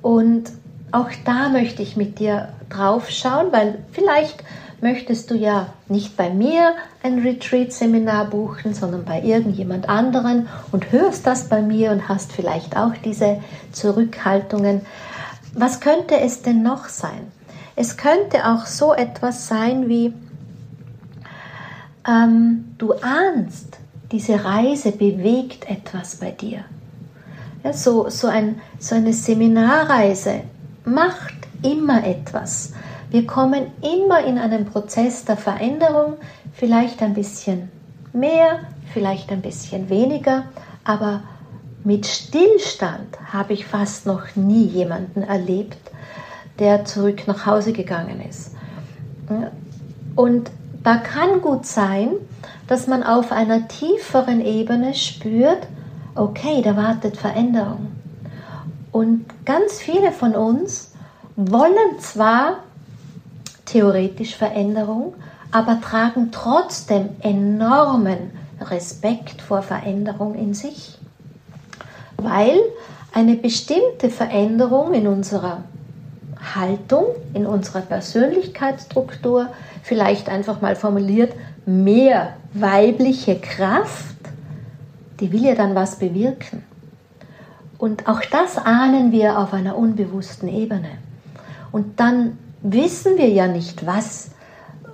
Und 0.01 0.51
auch 0.91 1.09
da 1.25 1.49
möchte 1.49 1.81
ich 1.81 1.97
mit 1.97 2.19
dir 2.19 2.49
drauf 2.69 3.09
schauen, 3.09 3.51
weil 3.51 3.79
vielleicht 3.91 4.43
möchtest 4.83 5.31
du 5.31 5.35
ja 5.35 5.73
nicht 5.87 6.15
bei 6.17 6.29
mir 6.29 6.75
ein 7.01 7.19
Retreat-Seminar 7.19 8.25
buchen, 8.25 8.73
sondern 8.73 9.05
bei 9.05 9.21
irgendjemand 9.21 9.89
anderen 9.89 10.47
und 10.71 10.91
hörst 10.91 11.25
das 11.25 11.49
bei 11.49 11.61
mir 11.61 11.91
und 11.91 12.09
hast 12.09 12.33
vielleicht 12.33 12.77
auch 12.77 12.93
diese 13.03 13.41
Zurückhaltungen. 13.71 14.81
Was 15.55 15.79
könnte 15.79 16.19
es 16.19 16.41
denn 16.41 16.61
noch 16.61 16.89
sein? 16.89 17.31
Es 17.75 17.97
könnte 17.97 18.45
auch 18.45 18.65
so 18.65 18.93
etwas 18.93 19.47
sein 19.47 19.87
wie, 19.87 20.13
ähm, 22.07 22.75
du 22.77 22.93
ahnst, 22.93 23.77
diese 24.11 24.43
Reise 24.43 24.91
bewegt 24.91 25.67
etwas 25.69 26.17
bei 26.17 26.31
dir. 26.31 26.65
Ja, 27.63 27.73
so, 27.73 28.09
so, 28.09 28.27
ein, 28.27 28.59
so 28.77 28.95
eine 28.95 29.13
Seminarreise 29.13 30.41
macht 30.85 31.33
immer 31.63 32.05
etwas. 32.05 32.73
Wir 33.13 33.27
kommen 33.27 33.67
immer 33.83 34.25
in 34.25 34.39
einen 34.39 34.65
Prozess 34.65 35.23
der 35.23 35.37
Veränderung, 35.37 36.15
vielleicht 36.51 37.03
ein 37.03 37.13
bisschen 37.13 37.69
mehr, 38.11 38.61
vielleicht 38.91 39.31
ein 39.31 39.43
bisschen 39.43 39.87
weniger, 39.91 40.45
aber 40.83 41.21
mit 41.83 42.07
Stillstand 42.07 43.19
habe 43.31 43.53
ich 43.53 43.67
fast 43.67 44.07
noch 44.07 44.35
nie 44.35 44.65
jemanden 44.65 45.21
erlebt, 45.21 45.77
der 46.57 46.85
zurück 46.85 47.27
nach 47.27 47.45
Hause 47.45 47.71
gegangen 47.71 48.19
ist. 48.27 48.55
Und 50.15 50.49
da 50.81 50.97
kann 50.97 51.39
gut 51.41 51.67
sein, 51.67 52.13
dass 52.67 52.87
man 52.87 53.03
auf 53.03 53.31
einer 53.31 53.67
tieferen 53.67 54.43
Ebene 54.43 54.95
spürt, 54.95 55.67
okay, 56.15 56.63
da 56.63 56.75
wartet 56.75 57.17
Veränderung. 57.17 57.91
Und 58.91 59.25
ganz 59.45 59.73
viele 59.73 60.11
von 60.11 60.33
uns 60.33 60.95
wollen 61.35 61.99
zwar 61.99 62.63
theoretisch 63.73 64.35
Veränderung, 64.35 65.15
aber 65.51 65.81
tragen 65.81 66.31
trotzdem 66.31 67.09
enormen 67.21 68.31
Respekt 68.61 69.41
vor 69.41 69.63
Veränderung 69.63 70.35
in 70.35 70.53
sich, 70.53 70.97
weil 72.17 72.59
eine 73.13 73.35
bestimmte 73.35 74.09
Veränderung 74.09 74.93
in 74.93 75.07
unserer 75.07 75.63
Haltung, 76.55 77.05
in 77.33 77.47
unserer 77.47 77.81
Persönlichkeitsstruktur, 77.81 79.49
vielleicht 79.81 80.29
einfach 80.29 80.61
mal 80.61 80.75
formuliert, 80.75 81.33
mehr 81.65 82.33
weibliche 82.53 83.39
Kraft, 83.39 84.15
die 85.19 85.31
will 85.31 85.45
ja 85.45 85.55
dann 85.55 85.73
was 85.73 85.97
bewirken. 85.97 86.63
Und 87.79 88.07
auch 88.07 88.21
das 88.31 88.57
ahnen 88.57 89.11
wir 89.11 89.39
auf 89.39 89.53
einer 89.53 89.75
unbewussten 89.77 90.47
Ebene. 90.47 90.91
Und 91.71 91.99
dann 91.99 92.37
wissen 92.63 93.17
wir 93.17 93.29
ja 93.29 93.47
nicht, 93.47 93.85
was, 93.85 94.31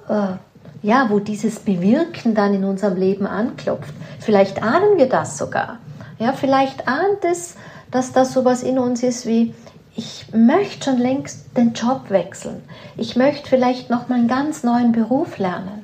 äh, 0.09 0.33
ja, 0.81 1.09
wo 1.09 1.19
dieses 1.19 1.59
Bewirken 1.59 2.35
dann 2.35 2.53
in 2.53 2.63
unserem 2.63 2.97
Leben 2.97 3.27
anklopft. 3.27 3.93
Vielleicht 4.19 4.61
ahnen 4.61 4.97
wir 4.97 5.07
das 5.07 5.37
sogar. 5.37 5.77
Ja, 6.17 6.33
vielleicht 6.33 6.87
ahnt 6.87 7.23
es, 7.23 7.55
dass 7.91 8.11
das 8.11 8.33
sowas 8.33 8.63
in 8.63 8.77
uns 8.77 9.03
ist 9.03 9.25
wie, 9.25 9.53
ich 9.95 10.27
möchte 10.33 10.89
schon 10.89 10.99
längst 10.99 11.57
den 11.57 11.73
Job 11.73 12.09
wechseln. 12.09 12.61
Ich 12.97 13.15
möchte 13.15 13.49
vielleicht 13.49 13.89
noch 13.89 14.09
mal 14.09 14.15
einen 14.15 14.27
ganz 14.27 14.63
neuen 14.63 14.91
Beruf 14.91 15.37
lernen. 15.37 15.83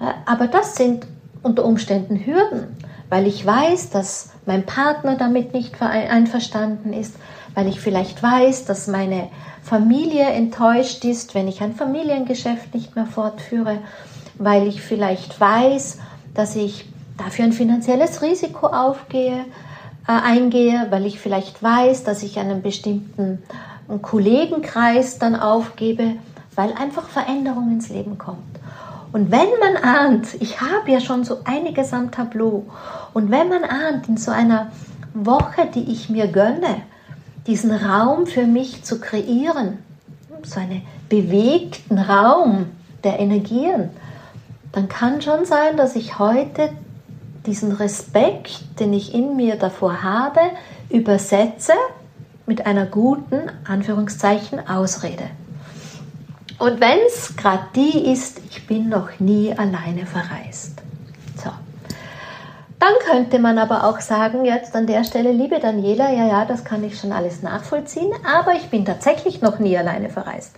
Äh, 0.00 0.12
aber 0.26 0.46
das 0.46 0.76
sind 0.76 1.06
unter 1.42 1.64
Umständen 1.64 2.24
Hürden, 2.24 2.76
weil 3.10 3.26
ich 3.26 3.44
weiß, 3.44 3.90
dass 3.90 4.30
mein 4.46 4.66
Partner 4.66 5.16
damit 5.16 5.54
nicht 5.54 5.80
einverstanden 5.80 6.92
ist, 6.92 7.14
weil 7.54 7.68
ich 7.68 7.80
vielleicht 7.80 8.22
weiß, 8.22 8.64
dass 8.64 8.86
meine 8.86 9.28
Familie 9.62 10.24
enttäuscht 10.24 11.04
ist, 11.04 11.34
wenn 11.34 11.48
ich 11.48 11.62
ein 11.62 11.74
Familiengeschäft 11.74 12.74
nicht 12.74 12.96
mehr 12.96 13.06
fortführe, 13.06 13.78
weil 14.38 14.66
ich 14.66 14.82
vielleicht 14.82 15.40
weiß, 15.40 15.98
dass 16.34 16.56
ich 16.56 16.86
dafür 17.16 17.46
ein 17.46 17.52
finanzielles 17.52 18.22
Risiko 18.22 18.66
aufgehe, 18.66 19.44
äh, 20.06 20.12
eingehe, 20.12 20.86
weil 20.90 21.06
ich 21.06 21.18
vielleicht 21.18 21.62
weiß, 21.62 22.04
dass 22.04 22.22
ich 22.22 22.38
einen 22.38 22.60
bestimmten 22.60 23.42
Kollegenkreis 24.02 25.18
dann 25.18 25.36
aufgebe, 25.36 26.16
weil 26.54 26.72
einfach 26.72 27.08
Veränderung 27.08 27.70
ins 27.70 27.88
Leben 27.88 28.18
kommt. 28.18 28.53
Und 29.14 29.30
wenn 29.30 29.46
man 29.60 29.76
ahnt, 29.76 30.26
ich 30.40 30.60
habe 30.60 30.90
ja 30.90 30.98
schon 30.98 31.22
so 31.22 31.38
einiges 31.44 31.92
am 31.92 32.10
Tableau, 32.10 32.66
und 33.12 33.30
wenn 33.30 33.48
man 33.48 33.62
ahnt, 33.62 34.08
in 34.08 34.16
so 34.16 34.32
einer 34.32 34.72
Woche, 35.14 35.68
die 35.72 35.92
ich 35.92 36.10
mir 36.10 36.26
gönne, 36.26 36.82
diesen 37.46 37.70
Raum 37.70 38.26
für 38.26 38.44
mich 38.44 38.82
zu 38.82 38.98
kreieren, 38.98 39.78
so 40.42 40.58
einen 40.58 40.82
bewegten 41.08 42.00
Raum 42.00 42.66
der 43.04 43.20
Energien, 43.20 43.90
dann 44.72 44.88
kann 44.88 45.22
schon 45.22 45.44
sein, 45.44 45.76
dass 45.76 45.94
ich 45.94 46.18
heute 46.18 46.70
diesen 47.46 47.70
Respekt, 47.70 48.80
den 48.80 48.92
ich 48.92 49.14
in 49.14 49.36
mir 49.36 49.54
davor 49.54 50.02
habe, 50.02 50.40
übersetze 50.90 51.74
mit 52.46 52.66
einer 52.66 52.86
guten, 52.86 53.42
Anführungszeichen, 53.64 54.66
Ausrede. 54.68 55.30
Und 56.58 56.80
wenn 56.80 56.98
es 57.06 57.36
gerade 57.36 57.64
die 57.74 58.12
ist, 58.12 58.40
ich 58.50 58.66
bin 58.66 58.88
noch 58.88 59.18
nie 59.18 59.52
alleine 59.52 60.06
verreist. 60.06 60.84
Dann 62.84 62.92
könnte 63.10 63.38
man 63.38 63.56
aber 63.56 63.84
auch 63.84 64.00
sagen, 64.00 64.44
jetzt 64.44 64.76
an 64.76 64.86
der 64.86 65.04
Stelle, 65.04 65.32
liebe 65.32 65.58
Daniela, 65.58 66.12
ja, 66.12 66.26
ja, 66.26 66.44
das 66.44 66.66
kann 66.66 66.84
ich 66.84 66.98
schon 66.98 67.12
alles 67.12 67.40
nachvollziehen, 67.40 68.12
aber 68.30 68.52
ich 68.52 68.68
bin 68.68 68.84
tatsächlich 68.84 69.40
noch 69.40 69.58
nie 69.58 69.78
alleine 69.78 70.10
verreist. 70.10 70.56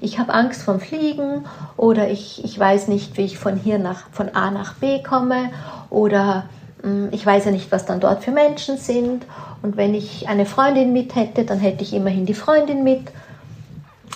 Ich 0.00 0.18
habe 0.18 0.34
Angst 0.34 0.62
vom 0.62 0.80
Fliegen 0.80 1.44
oder 1.76 2.10
ich, 2.10 2.42
ich 2.44 2.58
weiß 2.58 2.88
nicht, 2.88 3.16
wie 3.16 3.26
ich 3.26 3.38
von 3.38 3.54
hier 3.54 3.78
nach, 3.78 4.08
von 4.10 4.30
A 4.30 4.50
nach 4.50 4.74
B 4.74 5.04
komme 5.04 5.50
oder 5.88 6.46
mh, 6.82 6.88
hm, 6.88 7.08
ich 7.12 7.24
weiß 7.24 7.44
ja 7.44 7.52
nicht, 7.52 7.70
was 7.70 7.86
dann 7.86 8.00
dort 8.00 8.24
für 8.24 8.32
Menschen 8.32 8.76
sind. 8.76 9.24
Und 9.62 9.76
wenn 9.76 9.94
ich 9.94 10.28
eine 10.28 10.46
Freundin 10.46 10.92
mit 10.92 11.14
hätte, 11.14 11.44
dann 11.44 11.60
hätte 11.60 11.84
ich 11.84 11.94
immerhin 11.94 12.26
die 12.26 12.34
Freundin 12.34 12.82
mit. 12.82 13.12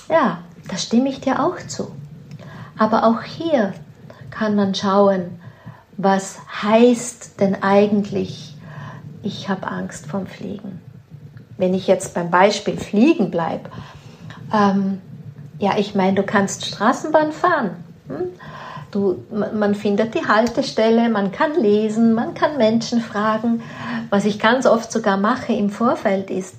Ja, 0.08 0.38
da 0.72 0.78
stimme 0.78 1.10
ich 1.10 1.20
dir 1.20 1.44
auch 1.44 1.58
zu. 1.68 1.92
Aber 2.78 3.04
auch 3.04 3.22
hier 3.22 3.74
kann 4.30 4.56
man 4.56 4.74
schauen, 4.74 5.38
was 5.98 6.38
heißt 6.62 7.38
denn 7.38 7.62
eigentlich, 7.62 8.56
ich 9.22 9.50
habe 9.50 9.66
Angst 9.66 10.06
vom 10.06 10.26
Fliegen? 10.26 10.80
Wenn 11.58 11.74
ich 11.74 11.86
jetzt 11.86 12.14
beim 12.14 12.30
Beispiel 12.30 12.78
Fliegen 12.78 13.30
bleibe, 13.30 13.68
ähm, 14.50 15.02
ja, 15.58 15.76
ich 15.76 15.94
meine, 15.94 16.14
du 16.14 16.22
kannst 16.22 16.64
Straßenbahn 16.64 17.32
fahren. 17.32 17.72
Hm? 18.08 18.30
Du, 18.90 19.22
man 19.30 19.74
findet 19.74 20.14
die 20.14 20.26
Haltestelle, 20.26 21.10
man 21.10 21.32
kann 21.32 21.54
lesen, 21.54 22.14
man 22.14 22.32
kann 22.32 22.56
Menschen 22.56 23.02
fragen. 23.02 23.62
Was 24.08 24.24
ich 24.24 24.38
ganz 24.38 24.64
oft 24.64 24.90
sogar 24.90 25.18
mache 25.18 25.52
im 25.52 25.68
Vorfeld 25.68 26.30
ist, 26.30 26.56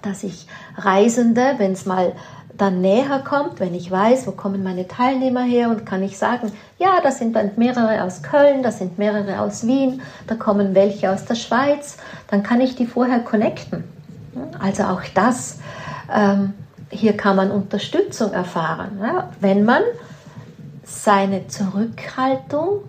dass 0.00 0.22
ich 0.22 0.46
Reisende, 0.78 1.54
wenn 1.58 1.72
es 1.72 1.84
mal 1.84 2.12
dann 2.58 2.80
näher 2.80 3.22
kommt, 3.24 3.60
wenn 3.60 3.74
ich 3.74 3.90
weiß, 3.90 4.26
wo 4.26 4.32
kommen 4.32 4.62
meine 4.62 4.88
Teilnehmer 4.88 5.42
her 5.42 5.68
und 5.68 5.84
kann 5.84 6.02
ich 6.02 6.18
sagen, 6.18 6.52
ja, 6.78 7.00
das 7.02 7.18
sind 7.18 7.36
dann 7.36 7.50
mehrere 7.56 8.02
aus 8.02 8.22
Köln, 8.22 8.62
das 8.62 8.78
sind 8.78 8.98
mehrere 8.98 9.40
aus 9.40 9.66
Wien, 9.66 10.02
da 10.26 10.34
kommen 10.34 10.74
welche 10.74 11.10
aus 11.10 11.24
der 11.24 11.34
Schweiz, 11.34 11.96
dann 12.28 12.42
kann 12.42 12.60
ich 12.60 12.76
die 12.76 12.86
vorher 12.86 13.20
connecten. 13.20 13.84
Also 14.58 14.84
auch 14.84 15.02
das, 15.14 15.58
ähm, 16.14 16.54
hier 16.90 17.16
kann 17.16 17.36
man 17.36 17.50
Unterstützung 17.50 18.32
erfahren, 18.32 18.98
ja, 19.02 19.30
wenn 19.40 19.64
man 19.64 19.82
seine 20.84 21.48
Zurückhaltung 21.48 22.80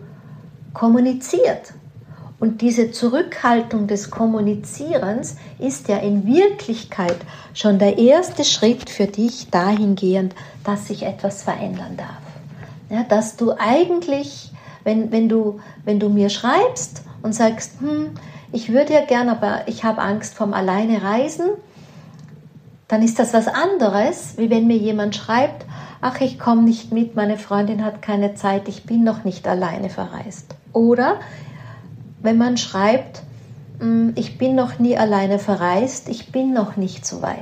kommuniziert. 0.73 1.73
Und 2.39 2.61
diese 2.61 2.91
Zurückhaltung 2.91 3.87
des 3.87 4.11
Kommunizierens 4.11 5.37
ist 5.57 5.87
ja 5.87 5.97
in 5.97 6.27
Wirklichkeit 6.27 7.17
schon 7.53 7.79
der 7.79 7.97
erste 7.97 8.43
Schritt 8.43 8.89
für 8.89 9.07
dich 9.07 9.49
dahingehend, 9.49 10.35
dass 10.63 10.87
sich 10.87 11.03
etwas 11.03 11.41
verändern 11.41 11.97
darf. 11.97 12.21
Ja, 12.89 13.03
dass 13.03 13.37
du 13.37 13.53
eigentlich, 13.57 14.51
wenn, 14.83 15.11
wenn, 15.11 15.29
du, 15.29 15.59
wenn 15.83 15.99
du 15.99 16.09
mir 16.09 16.29
schreibst 16.29 17.01
und 17.23 17.33
sagst, 17.33 17.81
hm, 17.81 18.11
ich 18.51 18.71
würde 18.71 18.93
ja 18.93 19.03
gern, 19.03 19.29
aber 19.29 19.67
ich 19.67 19.83
habe 19.83 20.01
Angst 20.01 20.35
vom 20.35 20.53
Alleine 20.53 21.01
reisen, 21.01 21.49
dann 22.87 23.01
ist 23.01 23.19
das 23.19 23.33
was 23.33 23.47
anderes, 23.47 24.35
wie 24.37 24.49
wenn 24.49 24.67
mir 24.67 24.77
jemand 24.77 25.15
schreibt, 25.15 25.65
ach, 25.99 26.21
ich 26.21 26.39
komme 26.39 26.61
nicht 26.61 26.93
mit, 26.93 27.15
meine 27.15 27.37
Freundin 27.37 27.83
hat 27.83 28.01
keine 28.01 28.35
Zeit, 28.35 28.69
ich 28.69 28.83
bin 28.83 29.03
noch 29.03 29.23
nicht 29.23 29.47
alleine 29.47 29.89
verreist. 29.89 30.55
Oder 30.71 31.19
wenn 32.19 32.37
man 32.37 32.57
schreibt, 32.57 33.21
mm, 33.79 34.09
ich 34.15 34.37
bin 34.37 34.55
noch 34.55 34.79
nie 34.79 34.97
alleine 34.97 35.39
verreist, 35.39 36.09
ich 36.09 36.31
bin 36.31 36.53
noch 36.53 36.75
nicht 36.77 37.05
so 37.05 37.21
weit. 37.21 37.37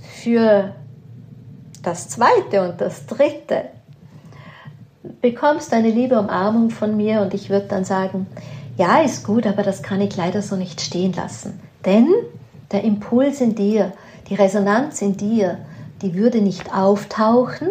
Für 0.00 0.74
das 1.82 2.08
zweite 2.08 2.68
und 2.68 2.80
das 2.80 3.06
dritte 3.06 3.64
bekommst 5.20 5.72
du 5.72 5.76
eine 5.76 5.90
liebe 5.90 6.18
Umarmung 6.18 6.70
von 6.70 6.96
mir 6.96 7.22
und 7.22 7.32
ich 7.32 7.48
würde 7.48 7.66
dann 7.68 7.84
sagen, 7.84 8.26
ja, 8.76 9.00
ist 9.00 9.24
gut, 9.24 9.46
aber 9.46 9.62
das 9.62 9.82
kann 9.82 10.00
ich 10.00 10.16
leider 10.16 10.42
so 10.42 10.56
nicht 10.56 10.80
stehen 10.80 11.12
lassen. 11.12 11.60
Denn 11.84 12.06
der 12.70 12.84
Impuls 12.84 13.40
in 13.40 13.54
dir, 13.54 13.92
die 14.28 14.34
Resonanz 14.34 15.02
in 15.02 15.16
dir 15.16 15.58
die 16.02 16.14
würde 16.14 16.40
nicht 16.40 16.74
auftauchen, 16.74 17.68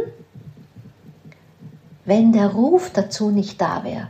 wenn 2.06 2.32
der 2.32 2.50
Ruf 2.50 2.92
dazu 2.94 3.32
nicht 3.32 3.60
da 3.62 3.84
wäre. 3.84 4.08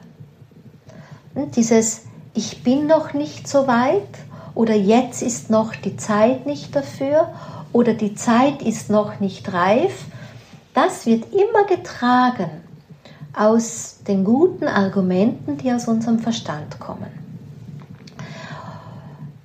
Dieses 1.35 2.03
Ich 2.33 2.63
bin 2.63 2.87
noch 2.87 3.13
nicht 3.13 3.47
so 3.47 3.67
weit 3.67 4.07
oder 4.55 4.75
jetzt 4.75 5.21
ist 5.21 5.49
noch 5.49 5.75
die 5.75 5.97
Zeit 5.97 6.45
nicht 6.45 6.75
dafür 6.75 7.29
oder 7.71 7.93
die 7.93 8.15
Zeit 8.15 8.61
ist 8.61 8.89
noch 8.89 9.19
nicht 9.19 9.53
reif, 9.53 10.05
das 10.73 11.05
wird 11.05 11.25
immer 11.33 11.65
getragen 11.65 12.49
aus 13.33 13.97
den 14.07 14.23
guten 14.23 14.67
Argumenten, 14.67 15.57
die 15.57 15.71
aus 15.71 15.87
unserem 15.87 16.19
Verstand 16.19 16.79
kommen. 16.79 17.11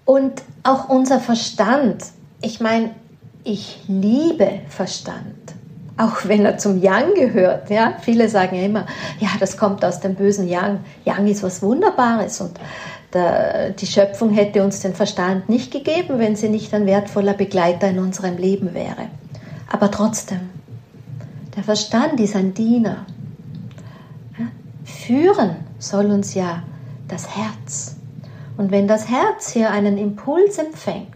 Und 0.05 0.42
auch 0.62 0.88
unser 0.88 1.20
Verstand, 1.20 2.05
ich 2.40 2.61
meine, 2.61 2.94
ich 3.44 3.81
liebe 3.88 4.61
Verstand, 4.68 5.54
auch 5.96 6.26
wenn 6.26 6.44
er 6.44 6.59
zum 6.59 6.83
Yang 6.83 7.14
gehört. 7.14 7.70
Ja? 7.70 7.94
Viele 8.00 8.28
sagen 8.28 8.57
ja 8.57 8.62
immer, 8.62 8.87
ja, 9.20 9.28
das 9.38 9.57
kommt 9.57 9.85
aus 9.85 10.00
dem 10.00 10.14
bösen 10.14 10.48
Yang. 10.48 10.80
Yang 11.04 11.28
ist 11.28 11.42
was 11.42 11.62
Wunderbares 11.62 12.40
und 12.40 12.59
der, 13.12 13.70
die 13.70 13.87
Schöpfung 13.87 14.30
hätte 14.30 14.64
uns 14.64 14.80
den 14.80 14.94
Verstand 14.94 15.48
nicht 15.48 15.70
gegeben, 15.70 16.18
wenn 16.18 16.35
sie 16.35 16.48
nicht 16.48 16.74
ein 16.74 16.87
wertvoller 16.87 17.35
Begleiter 17.35 17.88
in 17.88 18.00
unserem 18.00 18.37
Leben 18.37 18.74
wäre. 18.74 19.09
Aber 19.70 19.90
trotzdem, 19.90 20.50
der 21.57 21.62
Verstand 21.62 22.18
ist 22.18 22.35
ein 22.35 22.54
Diener. 22.54 23.07
Ja? 24.37 24.46
Führen 24.85 25.57
soll 25.78 26.07
uns 26.11 26.35
ja 26.35 26.64
das 27.07 27.37
Herz. 27.37 27.96
Und 28.57 28.72
wenn 28.72 28.88
das 28.88 29.09
Herz 29.09 29.52
hier 29.52 29.70
einen 29.70 29.96
Impuls 29.96 30.59
empfängt, 30.59 31.09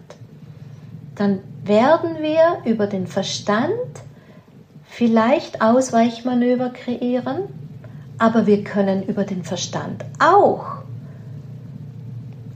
dann 1.17 1.41
werden 1.65 2.19
wir 2.21 2.59
über 2.65 2.87
den 2.87 3.09
Verstand 3.09 3.73
vielleicht 4.99 5.63
Ausweichmanöver 5.63 6.71
kreieren, 6.71 7.43
aber 8.19 8.49
wir 8.49 8.65
können 8.65 9.05
über 9.05 9.23
den 9.23 9.45
Verstand 9.45 10.05
auch 10.19 10.65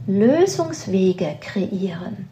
Lösungswege 0.09 1.37
kreieren. 1.41 2.29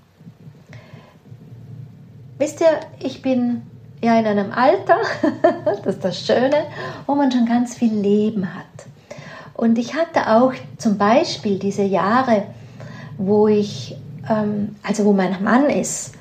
Wisst 2.39 2.61
ihr, 2.61 2.81
ich 2.99 3.23
bin 3.23 3.63
ja 4.03 4.19
in 4.19 4.27
einem 4.27 4.51
Alter, 4.51 4.99
das 5.65 5.87
ist 5.87 6.05
das 6.05 6.27
Schöne, 6.27 6.65
wo 7.07 7.15
man 7.15 7.31
schon 7.31 7.47
ganz 7.47 7.77
viel 7.77 7.95
Leben 7.95 8.53
hat. 8.53 8.65
Und 9.55 9.79
ich 9.79 9.95
hatte 9.95 10.29
auch 10.29 10.55
zum 10.77 10.99
Beispiel 10.99 11.61
diese 11.61 11.85
Jahre, 11.85 12.49
wo 13.17 13.47
ich, 13.47 13.95
ähm, 14.29 14.75
also 14.83 15.05
wo 15.05 15.13
mein 15.13 15.41
Mann 15.45 15.71
ist, 15.71 16.15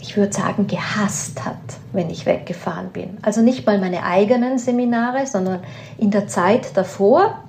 ich 0.00 0.16
würde 0.16 0.32
sagen, 0.32 0.66
gehasst 0.66 1.44
hat, 1.44 1.56
wenn 1.92 2.10
ich 2.10 2.26
weggefahren 2.26 2.90
bin. 2.90 3.18
Also 3.22 3.42
nicht 3.42 3.66
mal 3.66 3.78
meine 3.78 4.04
eigenen 4.04 4.58
Seminare, 4.58 5.26
sondern 5.26 5.60
in 5.98 6.10
der 6.10 6.28
Zeit 6.28 6.76
davor 6.76 7.42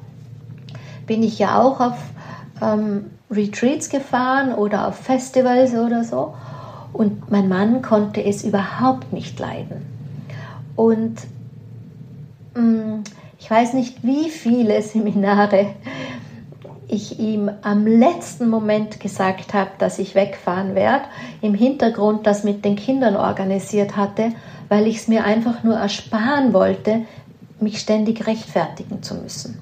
bin 1.05 1.23
ich 1.23 1.39
ja 1.39 1.61
auch 1.61 1.79
auf 1.79 1.97
ähm, 2.61 3.11
Retreats 3.29 3.89
gefahren 3.89 4.53
oder 4.53 4.87
auf 4.87 4.95
Festivals 4.95 5.73
oder 5.73 6.03
so. 6.03 6.33
Und 6.93 7.29
mein 7.29 7.47
Mann 7.47 7.81
konnte 7.81 8.23
es 8.23 8.43
überhaupt 8.43 9.13
nicht 9.13 9.37
leiden. 9.39 9.85
Und 10.75 11.15
mh, 12.55 12.61
mm, 12.61 13.03
ich 13.39 13.51
weiß 13.51 13.73
nicht, 13.73 14.03
wie 14.03 14.29
viele 14.29 14.81
Seminare 14.81 15.67
ich 16.87 17.19
ihm 17.19 17.51
am 17.61 17.85
letzten 17.85 18.49
Moment 18.49 18.99
gesagt 18.99 19.53
habe, 19.53 19.71
dass 19.77 19.99
ich 19.99 20.15
wegfahren 20.15 20.73
werde, 20.73 21.05
im 21.41 21.53
Hintergrund 21.53 22.25
das 22.25 22.43
mit 22.43 22.63
den 22.63 22.75
Kindern 22.75 23.15
organisiert 23.15 23.97
hatte, 23.97 24.31
weil 24.69 24.87
ich 24.87 24.97
es 24.97 25.07
mir 25.07 25.25
einfach 25.25 25.63
nur 25.63 25.75
ersparen 25.75 26.53
wollte, 26.53 27.05
mich 27.59 27.79
ständig 27.79 28.25
rechtfertigen 28.27 29.03
zu 29.03 29.15
müssen. 29.15 29.59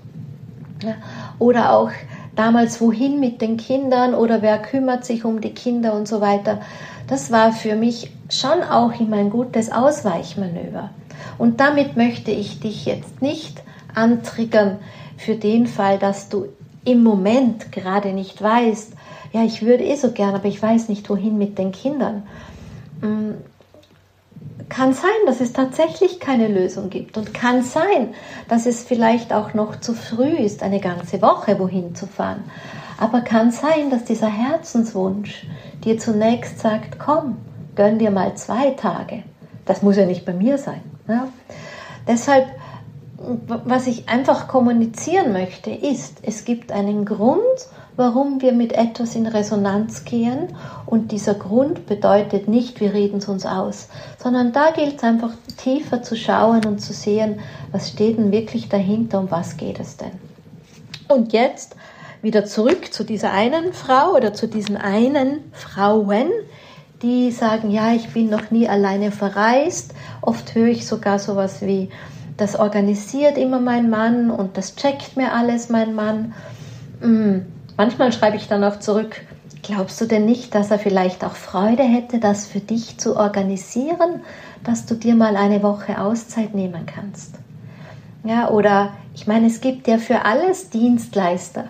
Ja, 0.83 0.95
oder 1.39 1.73
auch 1.73 1.91
damals, 2.35 2.81
wohin 2.81 3.19
mit 3.19 3.41
den 3.41 3.57
Kindern 3.57 4.13
oder 4.13 4.41
wer 4.41 4.59
kümmert 4.59 5.05
sich 5.05 5.25
um 5.25 5.41
die 5.41 5.53
Kinder 5.53 5.93
und 5.93 6.07
so 6.07 6.21
weiter. 6.21 6.59
Das 7.07 7.31
war 7.31 7.53
für 7.53 7.75
mich 7.75 8.11
schon 8.29 8.61
auch 8.63 8.99
immer 8.99 9.17
ein 9.17 9.29
gutes 9.29 9.71
Ausweichmanöver. 9.71 10.89
Und 11.37 11.59
damit 11.59 11.95
möchte 11.95 12.31
ich 12.31 12.59
dich 12.59 12.85
jetzt 12.85 13.21
nicht 13.21 13.63
antriggern 13.93 14.79
für 15.17 15.35
den 15.35 15.65
Fall, 15.67 15.97
dass 15.97 16.29
du 16.29 16.47
im 16.85 17.03
Moment 17.03 17.71
gerade 17.71 18.13
nicht 18.13 18.41
weißt, 18.41 18.93
ja, 19.33 19.43
ich 19.43 19.63
würde 19.63 19.83
eh 19.83 19.95
so 19.95 20.11
gern, 20.11 20.33
aber 20.33 20.45
ich 20.45 20.61
weiß 20.61 20.87
nicht, 20.87 21.09
wohin 21.09 21.37
mit 21.37 21.57
den 21.57 21.71
Kindern. 21.71 22.23
Mm, 23.01 23.31
kann 24.69 24.93
sein, 24.93 25.11
dass 25.25 25.41
es 25.41 25.53
tatsächlich 25.53 26.19
keine 26.19 26.47
Lösung 26.47 26.89
gibt 26.89 27.17
und 27.17 27.33
kann 27.33 27.61
sein, 27.61 28.13
dass 28.47 28.65
es 28.65 28.83
vielleicht 28.83 29.33
auch 29.33 29.53
noch 29.53 29.79
zu 29.79 29.93
früh 29.93 30.37
ist, 30.37 30.63
eine 30.63 30.79
ganze 30.79 31.21
Woche 31.21 31.59
wohin 31.59 31.95
zu 31.95 32.07
fahren. 32.07 32.43
Aber 32.97 33.21
kann 33.21 33.51
sein, 33.51 33.89
dass 33.89 34.05
dieser 34.05 34.29
Herzenswunsch 34.29 35.45
dir 35.83 35.97
zunächst 35.97 36.59
sagt, 36.59 36.97
komm, 36.97 37.37
gönn 37.75 37.99
dir 37.99 38.11
mal 38.11 38.35
zwei 38.35 38.71
Tage. 38.71 39.23
Das 39.65 39.81
muss 39.81 39.97
ja 39.97 40.05
nicht 40.05 40.25
bei 40.25 40.33
mir 40.33 40.57
sein. 40.57 40.81
Ja? 41.07 41.27
Deshalb 42.07 42.47
was 43.47 43.87
ich 43.87 44.07
einfach 44.09 44.47
kommunizieren 44.47 45.33
möchte, 45.33 45.71
ist, 45.71 46.19
es 46.21 46.45
gibt 46.45 46.71
einen 46.71 47.05
Grund, 47.05 47.41
warum 47.95 48.41
wir 48.41 48.51
mit 48.51 48.73
etwas 48.73 49.15
in 49.15 49.25
Resonanz 49.25 50.03
gehen. 50.03 50.55
Und 50.85 51.11
dieser 51.11 51.33
Grund 51.33 51.85
bedeutet 51.85 52.47
nicht, 52.47 52.79
wir 52.79 52.93
reden 52.93 53.17
es 53.17 53.27
uns 53.27 53.45
aus, 53.45 53.89
sondern 54.21 54.51
da 54.51 54.71
gilt 54.71 54.97
es 54.97 55.03
einfach 55.03 55.31
tiefer 55.57 56.01
zu 56.01 56.15
schauen 56.15 56.65
und 56.65 56.79
zu 56.79 56.93
sehen, 56.93 57.39
was 57.71 57.89
steht 57.89 58.17
denn 58.17 58.31
wirklich 58.31 58.69
dahinter, 58.69 59.19
um 59.19 59.31
was 59.31 59.57
geht 59.57 59.79
es 59.79 59.97
denn. 59.97 60.11
Und 61.07 61.33
jetzt 61.33 61.75
wieder 62.21 62.45
zurück 62.45 62.91
zu 62.91 63.03
dieser 63.03 63.31
einen 63.31 63.73
Frau 63.73 64.15
oder 64.15 64.33
zu 64.33 64.47
diesen 64.47 64.77
einen 64.77 65.51
Frauen, 65.53 66.29
die 67.01 67.31
sagen, 67.31 67.69
ja, 67.71 67.93
ich 67.93 68.09
bin 68.13 68.29
noch 68.29 68.51
nie 68.51 68.67
alleine 68.67 69.11
verreist. 69.11 69.93
Oft 70.21 70.55
höre 70.55 70.69
ich 70.69 70.87
sogar 70.87 71.19
sowas 71.19 71.61
wie, 71.61 71.89
das 72.37 72.57
organisiert 72.57 73.37
immer 73.37 73.59
mein 73.59 73.89
Mann 73.89 74.29
und 74.29 74.57
das 74.57 74.75
checkt 74.75 75.15
mir 75.15 75.33
alles 75.33 75.69
mein 75.69 75.95
Mann. 75.95 76.33
Hm. 77.01 77.45
Manchmal 77.77 78.11
schreibe 78.11 78.37
ich 78.37 78.47
dann 78.47 78.63
auch 78.63 78.79
zurück, 78.79 79.21
glaubst 79.61 79.99
du 79.99 80.05
denn 80.05 80.25
nicht, 80.25 80.55
dass 80.55 80.71
er 80.71 80.79
vielleicht 80.79 81.23
auch 81.23 81.35
Freude 81.35 81.83
hätte, 81.83 82.19
das 82.19 82.45
für 82.47 82.59
dich 82.59 82.97
zu 82.97 83.17
organisieren, 83.17 84.21
dass 84.63 84.85
du 84.85 84.95
dir 84.95 85.15
mal 85.15 85.35
eine 85.35 85.61
Woche 85.61 85.99
Auszeit 85.99 86.55
nehmen 86.55 86.85
kannst? 86.85 87.35
Ja, 88.23 88.49
oder 88.49 88.93
ich 89.13 89.27
meine, 89.27 89.47
es 89.47 89.61
gibt 89.61 89.87
ja 89.87 89.97
für 89.97 90.25
alles 90.25 90.69
Dienstleister. 90.69 91.65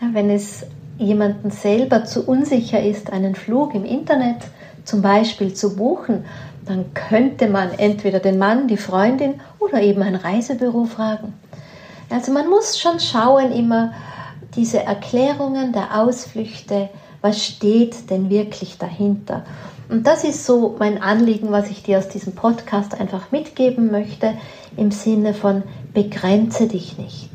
Ja, 0.00 0.08
wenn 0.12 0.30
es 0.30 0.64
jemanden 0.98 1.50
selber 1.50 2.04
zu 2.04 2.26
unsicher 2.26 2.82
ist, 2.82 3.12
einen 3.12 3.34
Flug 3.34 3.74
im 3.74 3.84
Internet 3.84 4.36
zum 4.84 5.02
Beispiel 5.02 5.54
zu 5.54 5.76
buchen, 5.76 6.24
dann 6.70 6.94
könnte 6.94 7.48
man 7.48 7.72
entweder 7.72 8.20
den 8.20 8.38
Mann, 8.38 8.68
die 8.68 8.76
Freundin 8.76 9.40
oder 9.58 9.82
eben 9.82 10.02
ein 10.02 10.14
Reisebüro 10.14 10.84
fragen. 10.84 11.34
Also 12.10 12.32
man 12.32 12.48
muss 12.48 12.78
schon 12.78 13.00
schauen 13.00 13.50
immer 13.50 13.92
diese 14.54 14.82
Erklärungen 14.82 15.72
der 15.72 16.00
Ausflüchte, 16.00 16.88
was 17.22 17.44
steht 17.44 18.08
denn 18.10 18.30
wirklich 18.30 18.78
dahinter. 18.78 19.44
Und 19.88 20.06
das 20.06 20.22
ist 20.22 20.46
so 20.46 20.76
mein 20.78 21.02
Anliegen, 21.02 21.50
was 21.50 21.70
ich 21.70 21.82
dir 21.82 21.98
aus 21.98 22.08
diesem 22.08 22.34
Podcast 22.36 22.98
einfach 22.98 23.32
mitgeben 23.32 23.90
möchte, 23.90 24.34
im 24.76 24.92
Sinne 24.92 25.34
von 25.34 25.64
begrenze 25.92 26.68
dich 26.68 26.96
nicht. 26.98 27.30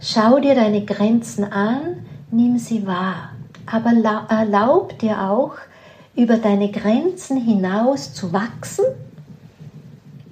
Schau 0.00 0.40
dir 0.40 0.56
deine 0.56 0.84
Grenzen 0.84 1.44
an, 1.44 2.04
nimm 2.32 2.58
sie 2.58 2.86
wahr, 2.86 3.30
aber 3.66 3.92
erlaub 4.28 4.98
dir 4.98 5.30
auch, 5.30 5.52
über 6.16 6.36
deine 6.36 6.70
Grenzen 6.70 7.36
hinaus 7.36 8.12
zu 8.14 8.32
wachsen, 8.32 8.84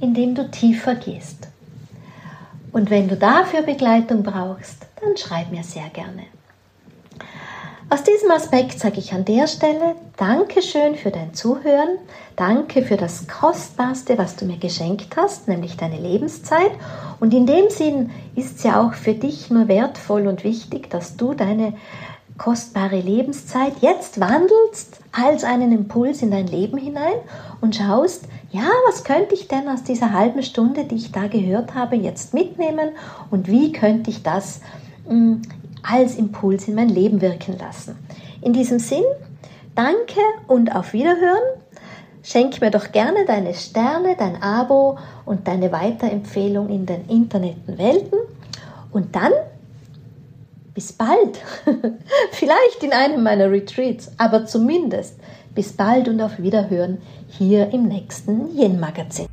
indem 0.00 0.34
du 0.34 0.50
tiefer 0.50 0.94
gehst. 0.94 1.48
Und 2.72 2.90
wenn 2.90 3.08
du 3.08 3.16
dafür 3.16 3.62
Begleitung 3.62 4.22
brauchst, 4.22 4.86
dann 5.00 5.16
schreib 5.16 5.50
mir 5.50 5.62
sehr 5.62 5.88
gerne. 5.90 6.24
Aus 7.90 8.02
diesem 8.02 8.30
Aspekt 8.30 8.78
sage 8.78 8.98
ich 8.98 9.14
an 9.14 9.24
der 9.24 9.46
Stelle 9.46 9.94
Dankeschön 10.18 10.94
für 10.94 11.10
dein 11.10 11.32
Zuhören, 11.32 11.96
danke 12.36 12.82
für 12.82 12.98
das 12.98 13.26
Kostbarste, 13.26 14.18
was 14.18 14.36
du 14.36 14.44
mir 14.44 14.58
geschenkt 14.58 15.16
hast, 15.16 15.48
nämlich 15.48 15.78
deine 15.78 15.96
Lebenszeit. 15.96 16.72
Und 17.18 17.32
in 17.32 17.46
dem 17.46 17.70
Sinn 17.70 18.10
ist 18.36 18.58
es 18.58 18.62
ja 18.62 18.82
auch 18.82 18.92
für 18.92 19.14
dich 19.14 19.48
nur 19.48 19.68
wertvoll 19.68 20.26
und 20.26 20.44
wichtig, 20.44 20.90
dass 20.90 21.16
du 21.16 21.32
deine 21.32 21.72
kostbare 22.38 23.00
Lebenszeit 23.00 23.74
jetzt 23.80 24.20
wandelst 24.20 25.00
als 25.12 25.44
einen 25.44 25.72
Impuls 25.72 26.22
in 26.22 26.30
dein 26.30 26.46
Leben 26.46 26.78
hinein 26.78 27.18
und 27.60 27.76
schaust, 27.76 28.24
ja, 28.50 28.70
was 28.86 29.04
könnte 29.04 29.34
ich 29.34 29.48
denn 29.48 29.68
aus 29.68 29.82
dieser 29.82 30.12
halben 30.12 30.42
Stunde, 30.42 30.84
die 30.84 30.94
ich 30.94 31.12
da 31.12 31.26
gehört 31.26 31.74
habe, 31.74 31.96
jetzt 31.96 32.32
mitnehmen 32.32 32.90
und 33.30 33.48
wie 33.48 33.72
könnte 33.72 34.10
ich 34.10 34.22
das 34.22 34.60
mh, 35.08 35.14
mm, 35.14 35.42
als 35.82 36.16
Impuls 36.16 36.68
in 36.68 36.74
mein 36.74 36.88
Leben 36.88 37.20
wirken 37.20 37.56
lassen. 37.58 37.96
In 38.40 38.52
diesem 38.52 38.78
Sinn, 38.78 39.04
danke 39.74 40.20
und 40.46 40.74
auf 40.74 40.92
Wiederhören. 40.92 41.60
Schenk 42.22 42.60
mir 42.60 42.70
doch 42.70 42.92
gerne 42.92 43.24
deine 43.26 43.54
Sterne, 43.54 44.16
dein 44.18 44.42
Abo 44.42 44.98
und 45.24 45.48
deine 45.48 45.72
Weiterempfehlung 45.72 46.68
in 46.68 46.84
den 46.84 47.06
Internetwelten. 47.08 48.18
Und 48.92 49.14
dann 49.14 49.32
bis 50.78 50.92
bald. 50.92 51.40
Vielleicht 52.30 52.84
in 52.84 52.92
einem 52.92 53.24
meiner 53.24 53.50
Retreats, 53.50 54.12
aber 54.16 54.46
zumindest 54.46 55.16
bis 55.52 55.72
bald 55.72 56.06
und 56.06 56.20
auf 56.20 56.38
Wiederhören 56.38 56.98
hier 57.26 57.72
im 57.72 57.88
nächsten 57.88 58.56
Yen 58.56 58.78
Magazin. 58.78 59.26